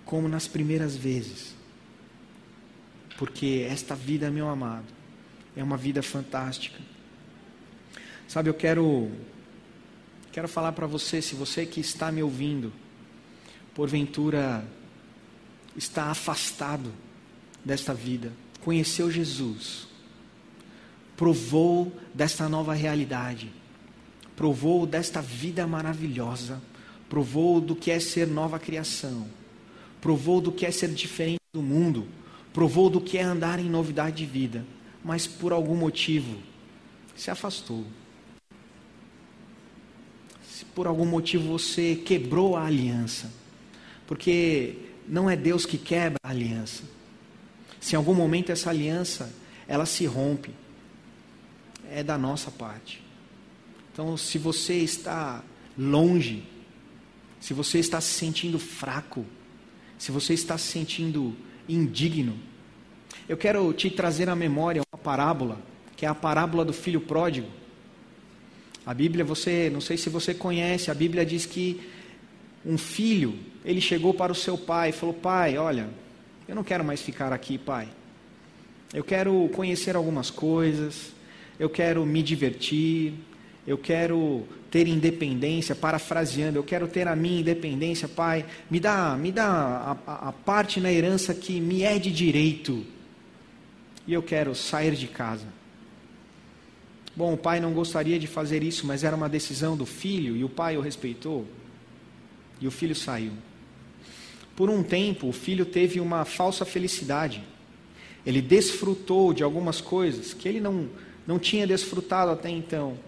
como 0.05 0.29
nas 0.29 0.49
primeiras 0.49 0.97
vezes. 0.97 1.55
Porque 3.17 3.69
esta 3.71 3.95
vida, 3.95 4.33
meu 4.33 4.49
amado, 4.49 4.87
é 5.57 5.63
uma 5.63 5.77
vida 5.77 6.03
fantástica. 6.03 6.81
Sabe, 8.27 8.51
eu 8.51 8.55
quero 8.55 9.09
quero 10.33 10.49
falar 10.49 10.73
para 10.73 10.89
você, 10.89 11.23
se 11.23 11.37
você 11.37 11.65
que 11.65 11.81
está 11.81 12.11
me 12.11 12.21
ouvindo, 12.21 12.73
porventura 13.77 14.67
está 15.77 16.07
afastado 16.07 16.93
desta 17.65 17.95
vida, 17.95 18.33
conheceu 18.61 19.09
Jesus, 19.09 19.87
provou 21.21 21.93
desta 22.15 22.49
nova 22.49 22.73
realidade, 22.73 23.53
provou 24.35 24.87
desta 24.87 25.21
vida 25.21 25.67
maravilhosa, 25.67 26.63
provou 27.11 27.61
do 27.61 27.77
que 27.77 27.91
é 27.91 28.01
ser 28.01 28.27
nova 28.27 28.59
criação, 28.59 29.29
provou 30.01 30.41
do 30.41 30.51
que 30.51 30.65
é 30.65 30.71
ser 30.71 30.89
diferente 30.89 31.43
do 31.53 31.61
mundo, 31.61 32.09
provou 32.55 32.89
do 32.89 33.03
que 33.03 33.19
é 33.19 33.23
andar 33.23 33.59
em 33.59 33.69
novidade 33.69 34.17
de 34.17 34.25
vida, 34.25 34.65
mas 35.05 35.27
por 35.27 35.53
algum 35.53 35.77
motivo 35.77 36.39
se 37.15 37.31
afastou. 37.31 37.85
Se 40.43 40.65
por 40.65 40.87
algum 40.87 41.05
motivo 41.05 41.49
você 41.49 41.97
quebrou 41.97 42.57
a 42.57 42.65
aliança, 42.65 43.31
porque 44.07 44.75
não 45.07 45.29
é 45.29 45.37
Deus 45.37 45.67
que 45.67 45.77
quebra 45.77 46.17
a 46.23 46.31
aliança. 46.31 46.83
Se 47.79 47.95
em 47.95 47.99
algum 47.99 48.15
momento 48.15 48.51
essa 48.51 48.71
aliança 48.71 49.31
ela 49.69 49.85
se 49.85 50.07
rompe, 50.07 50.59
é 51.91 52.03
da 52.03 52.17
nossa 52.17 52.51
parte. 52.51 53.03
Então, 53.93 54.17
se 54.17 54.39
você 54.39 54.75
está 54.75 55.43
longe, 55.77 56.45
se 57.41 57.53
você 57.53 57.79
está 57.79 58.01
se 58.01 58.13
sentindo 58.15 58.59
fraco, 58.59 59.27
se 59.99 60.13
você 60.13 60.35
está 60.35 60.57
se 60.57 60.69
sentindo 60.69 61.37
indigno, 61.69 62.39
eu 63.29 63.37
quero 63.37 63.73
te 63.73 63.91
trazer 63.91 64.29
à 64.29 64.37
memória 64.37 64.83
uma 64.93 64.99
parábola, 64.99 65.59
que 65.97 66.07
é 66.07 66.09
a 66.09 66.15
parábola 66.15 66.65
do 66.65 66.73
filho 66.73 67.01
pródigo. 67.01 67.49
A 68.87 68.95
Bíblia, 68.95 69.25
você, 69.25 69.69
não 69.71 69.81
sei 69.81 69.97
se 69.97 70.09
você 70.09 70.33
conhece, 70.33 70.91
a 70.91 70.95
Bíblia 70.95 71.27
diz 71.27 71.45
que 71.45 71.81
um 72.65 72.79
filho, 72.79 73.39
ele 73.65 73.81
chegou 73.81 74.15
para 74.15 74.33
o 74.33 74.35
seu 74.35 74.57
pai 74.57 74.91
e 74.91 74.93
falou: 74.93 75.15
Pai, 75.15 75.59
olha, 75.59 75.89
eu 76.49 76.55
não 76.55 76.65
quero 76.65 76.85
mais 76.85 77.01
ficar 77.01 77.33
aqui, 77.33 77.59
pai. 77.59 77.89
Eu 78.93 79.05
quero 79.05 79.49
conhecer 79.55 79.95
algumas 79.95 80.31
coisas, 80.31 81.13
eu 81.61 81.69
quero 81.69 82.07
me 82.07 82.23
divertir, 82.23 83.13
eu 83.67 83.77
quero 83.77 84.49
ter 84.71 84.89
independência, 84.89 85.75
parafraseando, 85.75 86.59
eu 86.59 86.65
quero 86.65 86.89
ter 86.89 87.07
a 87.07 87.15
minha 87.15 87.41
independência, 87.41 88.09
Pai, 88.09 88.47
me 88.71 88.81
dá, 88.81 89.15
me 89.15 89.31
dá 89.31 89.99
a, 90.07 90.29
a, 90.29 90.33
parte 90.33 90.81
na 90.81 90.91
herança 90.91 91.35
que 91.35 91.61
me 91.61 91.83
é 91.83 91.99
de 91.99 92.11
direito. 92.11 92.83
E 94.07 94.15
eu 94.15 94.23
quero 94.23 94.55
sair 94.55 94.97
de 94.97 95.07
casa. 95.07 95.47
Bom, 97.15 97.35
o 97.35 97.37
pai 97.37 97.61
não 97.61 97.75
gostaria 97.75 98.19
de 98.19 98.27
fazer 98.27 98.63
isso, 98.63 98.87
mas 98.87 99.05
era 99.05 99.15
uma 99.15 99.29
decisão 99.29 99.77
do 99.77 99.85
filho 99.85 100.35
e 100.35 100.43
o 100.43 100.49
pai 100.49 100.79
o 100.79 100.81
respeitou. 100.81 101.47
E 102.59 102.67
o 102.67 102.71
filho 102.71 102.95
saiu. 102.95 103.33
Por 104.57 104.71
um 104.71 104.83
tempo, 104.83 105.29
o 105.29 105.33
filho 105.33 105.67
teve 105.67 106.01
uma 106.01 106.25
falsa 106.25 106.65
felicidade. 106.65 107.43
Ele 108.25 108.41
desfrutou 108.41 109.35
de 109.35 109.43
algumas 109.43 109.81
coisas 109.83 110.33
que 110.33 110.49
ele 110.49 110.61
não 110.61 110.89
não 111.31 111.39
tinha 111.39 111.65
desfrutado 111.65 112.33
até 112.33 112.51
então. 112.51 112.99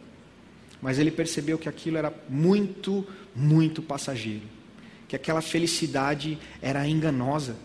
Mas 0.80 0.96
ele 0.96 1.10
percebeu 1.10 1.58
que 1.58 1.68
aquilo 1.68 1.96
era 1.96 2.14
muito, 2.28 3.04
muito 3.34 3.82
passageiro. 3.82 4.44
Que 5.08 5.16
aquela 5.16 5.40
felicidade 5.40 6.38
era 6.60 6.86
enganosa. 6.86 7.56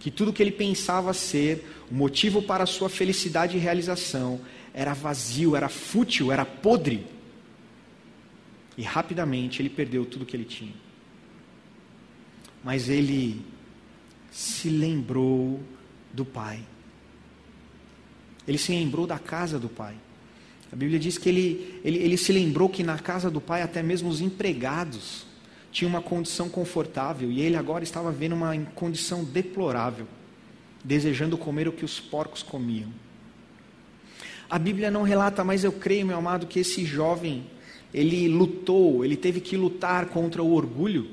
Que 0.00 0.10
tudo 0.10 0.32
que 0.32 0.42
ele 0.42 0.50
pensava 0.50 1.12
ser 1.12 1.62
o 1.90 1.94
motivo 1.94 2.40
para 2.40 2.64
a 2.64 2.66
sua 2.66 2.88
felicidade 2.88 3.58
e 3.58 3.60
realização 3.60 4.40
era 4.72 4.94
vazio, 4.94 5.54
era 5.54 5.68
fútil, 5.68 6.32
era 6.32 6.46
podre. 6.46 7.06
E 8.78 8.82
rapidamente 8.82 9.60
ele 9.60 9.68
perdeu 9.68 10.06
tudo 10.06 10.24
que 10.24 10.34
ele 10.34 10.46
tinha. 10.46 10.74
Mas 12.64 12.88
ele 12.88 13.44
se 14.30 14.70
lembrou 14.70 15.62
do 16.14 16.24
Pai. 16.24 16.60
Ele 18.46 18.58
se 18.58 18.72
lembrou 18.72 19.06
da 19.06 19.18
casa 19.18 19.58
do 19.58 19.68
pai. 19.68 19.94
A 20.72 20.76
Bíblia 20.76 20.98
diz 20.98 21.16
que 21.18 21.28
ele, 21.28 21.80
ele, 21.84 21.98
ele 21.98 22.16
se 22.16 22.32
lembrou 22.32 22.68
que 22.68 22.82
na 22.82 22.98
casa 22.98 23.30
do 23.30 23.40
pai 23.40 23.62
até 23.62 23.82
mesmo 23.82 24.08
os 24.08 24.20
empregados 24.20 25.24
tinham 25.70 25.88
uma 25.88 26.02
condição 26.02 26.48
confortável 26.48 27.30
e 27.30 27.40
ele 27.40 27.56
agora 27.56 27.84
estava 27.84 28.10
vendo 28.10 28.34
uma 28.34 28.56
condição 28.74 29.24
deplorável, 29.24 30.06
desejando 30.82 31.38
comer 31.38 31.68
o 31.68 31.72
que 31.72 31.84
os 31.84 32.00
porcos 32.00 32.42
comiam. 32.42 32.90
A 34.48 34.58
Bíblia 34.58 34.90
não 34.90 35.02
relata, 35.02 35.42
mas 35.42 35.64
eu 35.64 35.72
creio, 35.72 36.06
meu 36.06 36.18
amado, 36.18 36.46
que 36.46 36.60
esse 36.60 36.84
jovem 36.84 37.46
ele 37.92 38.26
lutou, 38.26 39.04
ele 39.04 39.16
teve 39.16 39.40
que 39.40 39.56
lutar 39.56 40.06
contra 40.06 40.42
o 40.42 40.52
orgulho, 40.52 41.08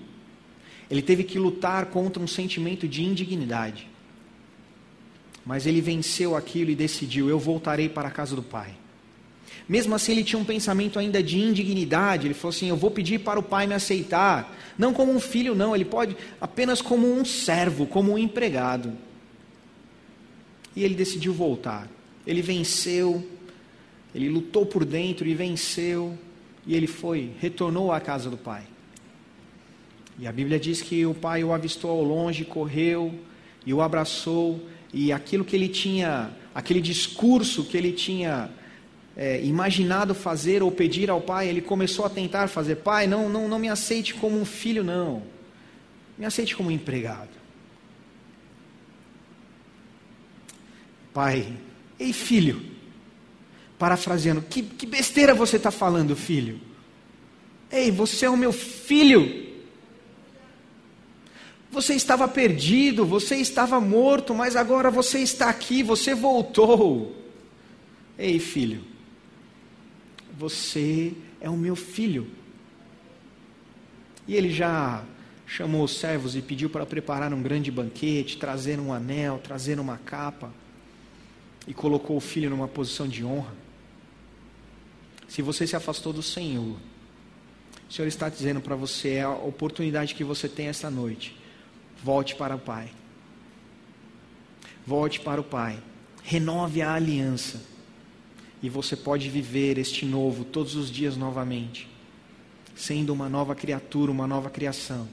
ele 0.89 1.03
teve 1.03 1.23
que 1.23 1.37
lutar 1.37 1.85
contra 1.85 2.21
um 2.21 2.27
sentimento 2.27 2.87
de 2.87 3.03
indignidade. 3.03 3.90
Mas 5.45 5.65
ele 5.65 5.81
venceu 5.81 6.35
aquilo 6.35 6.69
e 6.69 6.75
decidiu: 6.75 7.29
eu 7.29 7.39
voltarei 7.39 7.89
para 7.89 8.07
a 8.07 8.11
casa 8.11 8.35
do 8.35 8.43
pai. 8.43 8.75
Mesmo 9.67 9.95
assim, 9.95 10.11
ele 10.11 10.23
tinha 10.23 10.39
um 10.39 10.45
pensamento 10.45 10.99
ainda 10.99 11.21
de 11.23 11.39
indignidade. 11.39 12.27
Ele 12.27 12.33
falou 12.33 12.49
assim: 12.49 12.69
Eu 12.69 12.75
vou 12.75 12.91
pedir 12.91 13.19
para 13.19 13.39
o 13.39 13.43
pai 13.43 13.67
me 13.67 13.73
aceitar. 13.73 14.57
Não 14.77 14.93
como 14.93 15.11
um 15.11 15.19
filho, 15.19 15.55
não. 15.55 15.75
Ele 15.75 15.85
pode 15.85 16.15
apenas 16.39 16.81
como 16.81 17.11
um 17.11 17.23
servo, 17.23 17.85
como 17.85 18.11
um 18.11 18.17
empregado. 18.17 18.93
E 20.75 20.83
ele 20.83 20.95
decidiu 20.95 21.33
voltar. 21.33 21.87
Ele 22.25 22.41
venceu. 22.41 23.25
Ele 24.13 24.29
lutou 24.29 24.65
por 24.65 24.83
dentro 24.83 25.27
e 25.27 25.33
venceu. 25.33 26.17
E 26.65 26.75
ele 26.75 26.87
foi, 26.87 27.31
retornou 27.39 27.91
à 27.91 27.99
casa 27.99 28.29
do 28.29 28.37
pai. 28.37 28.63
E 30.19 30.27
a 30.27 30.31
Bíblia 30.31 30.59
diz 30.59 30.81
que 30.81 31.05
o 31.05 31.13
pai 31.13 31.43
o 31.43 31.51
avistou 31.51 31.89
ao 31.89 32.03
longe, 32.03 32.45
correu 32.45 33.15
e 33.65 33.73
o 33.73 33.81
abraçou 33.81 34.59
e 34.93 35.11
aquilo 35.11 35.45
que 35.45 35.55
ele 35.55 35.69
tinha, 35.69 36.31
aquele 36.53 36.81
discurso 36.81 37.63
que 37.63 37.77
ele 37.77 37.91
tinha 37.91 38.49
é, 39.15 39.43
imaginado 39.43 40.13
fazer 40.13 40.63
ou 40.63 40.71
pedir 40.71 41.09
ao 41.09 41.21
pai, 41.21 41.47
ele 41.47 41.61
começou 41.61 42.05
a 42.05 42.09
tentar 42.09 42.47
fazer. 42.47 42.77
Pai, 42.77 43.07
não, 43.07 43.29
não, 43.29 43.47
não 43.47 43.59
me 43.59 43.69
aceite 43.69 44.13
como 44.13 44.39
um 44.39 44.45
filho, 44.45 44.83
não. 44.83 45.23
Me 46.17 46.25
aceite 46.25 46.55
como 46.55 46.69
um 46.69 46.71
empregado. 46.71 47.29
Pai, 51.13 51.53
ei 51.99 52.13
filho, 52.13 52.61
parafraseando, 53.77 54.41
que, 54.41 54.61
que 54.63 54.85
besteira 54.85 55.33
você 55.33 55.57
está 55.57 55.71
falando, 55.71 56.15
filho? 56.15 56.59
Ei, 57.71 57.91
você 57.91 58.25
é 58.25 58.29
o 58.29 58.37
meu 58.37 58.51
filho. 58.51 59.50
Você 61.71 61.93
estava 61.95 62.27
perdido, 62.27 63.05
você 63.05 63.37
estava 63.37 63.79
morto, 63.79 64.35
mas 64.35 64.57
agora 64.57 64.91
você 64.91 65.19
está 65.19 65.49
aqui, 65.49 65.81
você 65.81 66.13
voltou. 66.13 67.15
Ei, 68.19 68.39
filho, 68.39 68.83
você 70.37 71.13
é 71.39 71.49
o 71.49 71.55
meu 71.55 71.77
filho. 71.77 72.27
E 74.27 74.35
ele 74.35 74.51
já 74.51 75.05
chamou 75.47 75.85
os 75.85 75.97
servos 75.97 76.35
e 76.35 76.41
pediu 76.41 76.69
para 76.69 76.85
preparar 76.85 77.33
um 77.33 77.41
grande 77.41 77.71
banquete, 77.71 78.37
trazer 78.37 78.77
um 78.77 78.91
anel, 78.91 79.39
trazer 79.41 79.79
uma 79.79 79.97
capa, 79.97 80.53
e 81.65 81.73
colocou 81.73 82.17
o 82.17 82.21
filho 82.21 82.49
numa 82.49 82.67
posição 82.67 83.07
de 83.07 83.23
honra. 83.23 83.53
Se 85.29 85.41
você 85.41 85.65
se 85.65 85.75
afastou 85.77 86.11
do 86.11 86.21
Senhor, 86.21 86.75
o 87.89 87.93
Senhor 87.93 88.09
está 88.09 88.27
dizendo 88.27 88.59
para 88.59 88.75
você 88.75 89.11
é 89.11 89.21
a 89.21 89.31
oportunidade 89.31 90.15
que 90.15 90.23
você 90.23 90.49
tem 90.49 90.67
esta 90.67 90.89
noite 90.89 91.40
Volte 92.03 92.35
para 92.35 92.55
o 92.55 92.59
Pai. 92.59 92.89
Volte 94.85 95.19
para 95.19 95.39
o 95.39 95.43
Pai. 95.43 95.77
Renove 96.23 96.81
a 96.81 96.93
aliança. 96.93 97.61
E 98.61 98.69
você 98.69 98.95
pode 98.95 99.29
viver 99.29 99.77
este 99.77 100.05
novo 100.05 100.43
todos 100.43 100.75
os 100.75 100.91
dias 100.91 101.17
novamente, 101.17 101.89
sendo 102.75 103.11
uma 103.11 103.27
nova 103.27 103.55
criatura, 103.55 104.11
uma 104.11 104.27
nova 104.27 104.49
criação. 104.49 105.07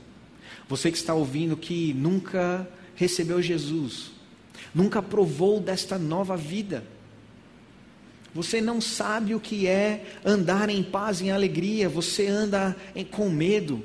Você 0.68 0.91
que 0.91 0.99
está 0.99 1.14
ouvindo 1.14 1.57
que 1.57 1.95
nunca 1.95 2.68
recebeu 2.95 3.41
Jesus, 3.41 4.11
nunca 4.74 5.03
provou 5.03 5.61
desta 5.61 5.99
nova 5.99 6.36
vida. 6.36 6.84
Você 8.34 8.61
não 8.61 8.80
sabe 8.80 9.34
o 9.34 9.41
que 9.41 9.66
é 9.66 10.05
andar 10.24 10.68
em 10.68 10.82
paz, 10.82 11.22
em 11.22 11.30
alegria, 11.30 11.89
você 11.89 12.26
anda 12.26 12.76
com 13.11 13.30
medo, 13.30 13.82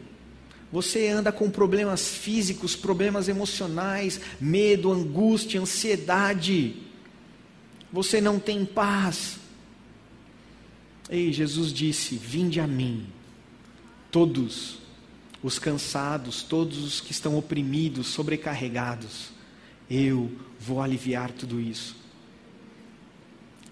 você 0.74 1.08
anda 1.08 1.32
com 1.32 1.52
problemas 1.52 2.16
físicos, 2.16 2.76
problemas 2.76 3.30
emocionais, 3.30 4.20
medo, 4.42 4.92
angústia, 4.92 5.62
ansiedade. 5.62 6.78
Você 7.92 8.20
não 8.20 8.40
tem 8.40 8.66
paz. 8.66 9.38
Ei, 11.08 11.32
Jesus 11.32 11.72
disse: 11.72 12.16
Vinde 12.16 12.60
a 12.60 12.66
mim, 12.66 13.06
todos 14.10 14.80
os 15.44 15.60
cansados, 15.60 16.42
todos 16.42 16.84
os 16.84 17.00
que 17.00 17.12
estão 17.12 17.38
oprimidos, 17.38 18.08
sobrecarregados, 18.08 19.30
eu 19.88 20.32
vou 20.60 20.82
aliviar 20.82 21.32
tudo 21.32 21.62
isso. 21.62 21.96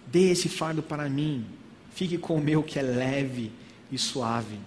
Dê 0.05 0.29
esse 0.29 0.47
fardo 0.47 0.83
para 0.83 1.09
mim, 1.09 1.47
fique 1.95 2.19
com 2.19 2.35
o 2.35 2.41
meu 2.41 2.61
que 2.61 2.77
é 2.77 2.83
leve 2.83 3.51
e 3.91 3.97
suave. 3.97 4.59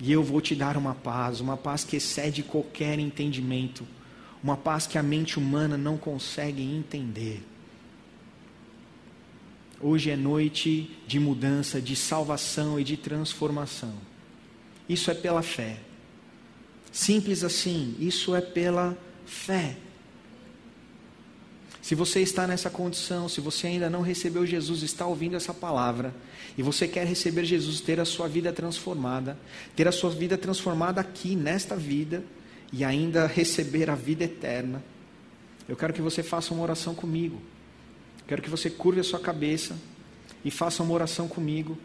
E 0.00 0.12
eu 0.12 0.22
vou 0.22 0.40
te 0.40 0.54
dar 0.54 0.76
uma 0.76 0.94
paz, 0.94 1.40
uma 1.40 1.56
paz 1.56 1.84
que 1.84 1.96
excede 1.96 2.42
qualquer 2.42 2.98
entendimento, 2.98 3.86
uma 4.42 4.56
paz 4.56 4.86
que 4.86 4.98
a 4.98 5.02
mente 5.02 5.38
humana 5.38 5.76
não 5.76 5.96
consegue 5.96 6.62
entender. 6.62 7.42
Hoje 9.80 10.10
é 10.10 10.16
noite 10.16 10.90
de 11.06 11.20
mudança, 11.20 11.80
de 11.80 11.94
salvação 11.94 12.80
e 12.80 12.84
de 12.84 12.96
transformação. 12.96 13.94
Isso 14.88 15.10
é 15.10 15.14
pela 15.14 15.42
fé. 15.42 15.78
Simples 16.90 17.42
assim, 17.42 17.94
isso 17.98 18.34
é 18.34 18.40
pela 18.40 18.96
fé. 19.26 19.76
Se 21.84 21.94
você 21.94 22.22
está 22.22 22.46
nessa 22.46 22.70
condição, 22.70 23.28
se 23.28 23.42
você 23.42 23.66
ainda 23.66 23.90
não 23.90 24.00
recebeu 24.00 24.46
Jesus, 24.46 24.82
está 24.82 25.04
ouvindo 25.04 25.36
essa 25.36 25.52
palavra, 25.52 26.14
e 26.56 26.62
você 26.62 26.88
quer 26.88 27.06
receber 27.06 27.44
Jesus, 27.44 27.78
ter 27.78 28.00
a 28.00 28.06
sua 28.06 28.26
vida 28.26 28.50
transformada, 28.54 29.36
ter 29.76 29.86
a 29.86 29.92
sua 29.92 30.08
vida 30.08 30.38
transformada 30.38 30.98
aqui, 30.98 31.36
nesta 31.36 31.76
vida, 31.76 32.24
e 32.72 32.82
ainda 32.82 33.26
receber 33.26 33.90
a 33.90 33.94
vida 33.94 34.24
eterna, 34.24 34.82
eu 35.68 35.76
quero 35.76 35.92
que 35.92 36.00
você 36.00 36.22
faça 36.22 36.54
uma 36.54 36.62
oração 36.62 36.94
comigo. 36.94 37.38
Quero 38.26 38.40
que 38.40 38.48
você 38.48 38.70
curve 38.70 39.00
a 39.00 39.04
sua 39.04 39.20
cabeça 39.20 39.76
e 40.42 40.50
faça 40.50 40.82
uma 40.82 40.94
oração 40.94 41.28
comigo. 41.28 41.76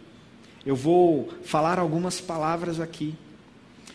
Eu 0.66 0.78
vou 0.78 1.30
falar 1.44 1.78
algumas 1.78 2.22
palavras 2.22 2.80
aqui. 2.80 3.16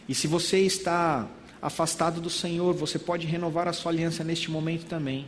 E 0.06 0.14
se 0.14 0.26
você 0.26 0.58
está 0.58 1.26
afastado 1.62 2.20
do 2.20 2.28
Senhor, 2.28 2.74
você 2.74 2.98
pode 2.98 3.26
renovar 3.26 3.66
a 3.68 3.72
sua 3.72 3.90
aliança 3.90 4.22
neste 4.22 4.50
momento 4.50 4.84
também. 4.84 5.26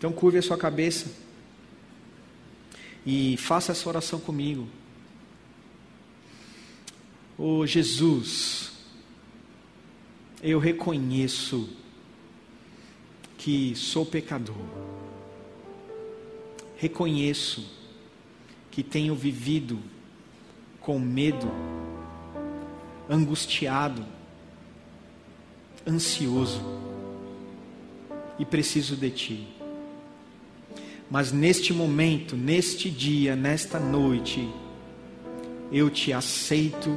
Então 0.00 0.10
curve 0.10 0.38
a 0.38 0.42
sua 0.42 0.56
cabeça 0.56 1.14
e 3.04 3.36
faça 3.36 3.72
essa 3.72 3.86
oração 3.86 4.18
comigo. 4.18 4.66
Oh 7.36 7.66
Jesus, 7.66 8.72
eu 10.42 10.58
reconheço 10.58 11.68
que 13.36 13.74
sou 13.76 14.06
pecador. 14.06 14.56
Reconheço 16.78 17.70
que 18.70 18.82
tenho 18.82 19.14
vivido 19.14 19.78
com 20.80 20.98
medo, 20.98 21.52
angustiado, 23.06 24.06
ansioso 25.86 26.62
e 28.38 28.46
preciso 28.46 28.96
de 28.96 29.10
Ti. 29.10 29.59
Mas 31.10 31.32
neste 31.32 31.72
momento, 31.72 32.36
neste 32.36 32.88
dia, 32.88 33.34
nesta 33.34 33.80
noite, 33.80 34.48
eu 35.72 35.90
te 35.90 36.12
aceito 36.12 36.96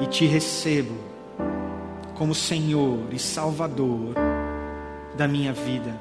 e 0.00 0.06
te 0.06 0.26
recebo 0.26 0.98
como 2.16 2.34
Senhor 2.34 3.06
e 3.12 3.18
Salvador 3.18 4.14
da 5.16 5.28
minha 5.28 5.52
vida. 5.52 6.00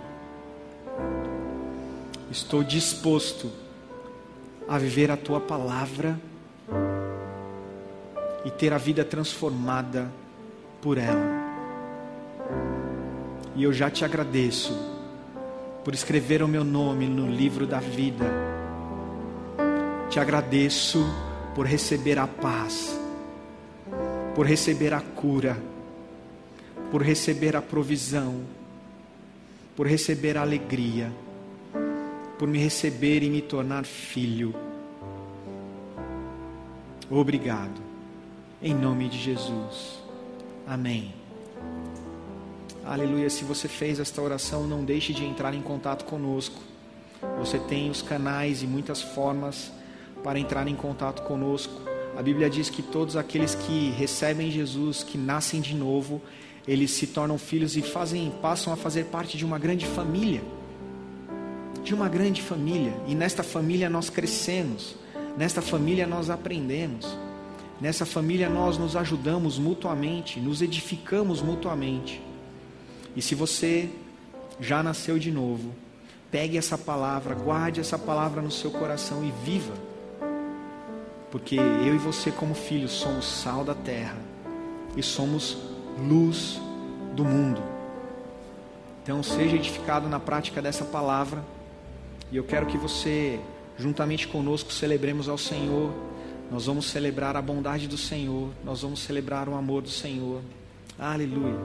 Estou 2.31 2.63
disposto 2.63 3.51
a 4.67 4.79
viver 4.79 5.11
a 5.11 5.17
tua 5.17 5.39
palavra 5.39 6.19
e 8.43 8.49
ter 8.49 8.73
a 8.73 8.79
vida 8.79 9.05
transformada 9.05 10.11
por 10.81 10.97
ela. 10.97 11.37
E 13.55 13.63
eu 13.63 13.71
já 13.71 13.91
te 13.91 14.03
agradeço 14.03 14.98
por 15.89 15.95
escrever 15.95 16.43
o 16.43 16.47
meu 16.47 16.63
nome 16.63 17.07
no 17.07 17.27
livro 17.27 17.65
da 17.65 17.79
vida. 17.79 18.31
Te 20.07 20.19
agradeço 20.19 21.03
por 21.55 21.65
receber 21.65 22.19
a 22.19 22.27
paz, 22.27 22.95
por 24.35 24.45
receber 24.45 24.93
a 24.93 25.01
cura, 25.01 25.57
por 26.91 27.01
receber 27.01 27.55
a 27.55 27.61
provisão, 27.63 28.41
por 29.75 29.87
receber 29.87 30.37
a 30.37 30.43
alegria, 30.43 31.11
por 32.37 32.47
me 32.47 32.59
receber 32.59 33.23
e 33.23 33.29
me 33.31 33.41
tornar 33.41 33.83
filho. 33.83 34.53
Obrigado. 37.09 37.81
Em 38.61 38.75
nome 38.75 39.09
de 39.09 39.17
Jesus. 39.17 40.03
Amém. 40.67 41.18
Aleluia. 42.89 43.29
Se 43.29 43.43
você 43.43 43.67
fez 43.67 43.99
esta 43.99 44.19
oração, 44.19 44.65
não 44.65 44.83
deixe 44.83 45.13
de 45.13 45.23
entrar 45.23 45.53
em 45.53 45.61
contato 45.61 46.05
conosco. 46.05 46.59
Você 47.37 47.59
tem 47.59 47.87
os 47.87 48.01
canais 48.01 48.63
e 48.63 48.65
muitas 48.65 48.99
formas 48.99 49.71
para 50.23 50.39
entrar 50.39 50.67
em 50.67 50.73
contato 50.73 51.21
conosco. 51.21 51.71
A 52.17 52.23
Bíblia 52.23 52.49
diz 52.49 52.67
que 52.67 52.81
todos 52.81 53.15
aqueles 53.15 53.53
que 53.53 53.91
recebem 53.91 54.49
Jesus, 54.49 55.03
que 55.03 55.19
nascem 55.19 55.61
de 55.61 55.75
novo, 55.75 56.19
eles 56.67 56.89
se 56.89 57.05
tornam 57.05 57.37
filhos 57.37 57.77
e 57.77 57.83
fazem, 57.83 58.33
passam 58.41 58.73
a 58.73 58.75
fazer 58.75 59.05
parte 59.05 59.37
de 59.37 59.45
uma 59.45 59.59
grande 59.59 59.85
família. 59.85 60.41
De 61.83 61.93
uma 61.93 62.09
grande 62.09 62.41
família. 62.41 62.99
E 63.07 63.13
nesta 63.13 63.43
família 63.43 63.87
nós 63.87 64.09
crescemos. 64.09 64.95
Nesta 65.37 65.61
família 65.61 66.07
nós 66.07 66.31
aprendemos. 66.31 67.05
Nessa 67.79 68.03
família 68.03 68.49
nós 68.49 68.79
nos 68.79 68.95
ajudamos 68.95 69.59
mutuamente, 69.59 70.39
nos 70.39 70.63
edificamos 70.63 71.39
mutuamente. 71.39 72.28
E 73.15 73.21
se 73.21 73.35
você 73.35 73.89
já 74.59 74.83
nasceu 74.83 75.17
de 75.17 75.31
novo, 75.31 75.73
pegue 76.31 76.57
essa 76.57 76.77
palavra, 76.77 77.35
guarde 77.35 77.79
essa 77.79 77.97
palavra 77.97 78.41
no 78.41 78.51
seu 78.51 78.71
coração 78.71 79.23
e 79.23 79.31
viva. 79.43 79.73
Porque 81.31 81.55
eu 81.55 81.95
e 81.95 81.97
você, 81.97 82.31
como 82.31 82.53
filhos, 82.55 82.91
somos 82.91 83.25
sal 83.25 83.63
da 83.63 83.75
terra 83.75 84.17
e 84.97 85.03
somos 85.03 85.57
luz 85.97 86.59
do 87.15 87.23
mundo. 87.23 87.61
Então, 89.03 89.21
seja 89.23 89.55
edificado 89.55 90.07
na 90.07 90.19
prática 90.19 90.61
dessa 90.61 90.85
palavra. 90.85 91.43
E 92.31 92.37
eu 92.37 92.43
quero 92.43 92.65
que 92.65 92.77
você, 92.77 93.39
juntamente 93.77 94.27
conosco, 94.27 94.71
celebremos 94.71 95.27
ao 95.27 95.37
Senhor. 95.37 95.91
Nós 96.51 96.65
vamos 96.65 96.89
celebrar 96.89 97.35
a 97.35 97.41
bondade 97.41 97.87
do 97.87 97.97
Senhor. 97.97 98.49
Nós 98.63 98.81
vamos 98.81 98.99
celebrar 98.99 99.47
o 99.47 99.55
amor 99.55 99.81
do 99.81 99.89
Senhor. 99.89 100.41
Aleluia. 100.97 101.57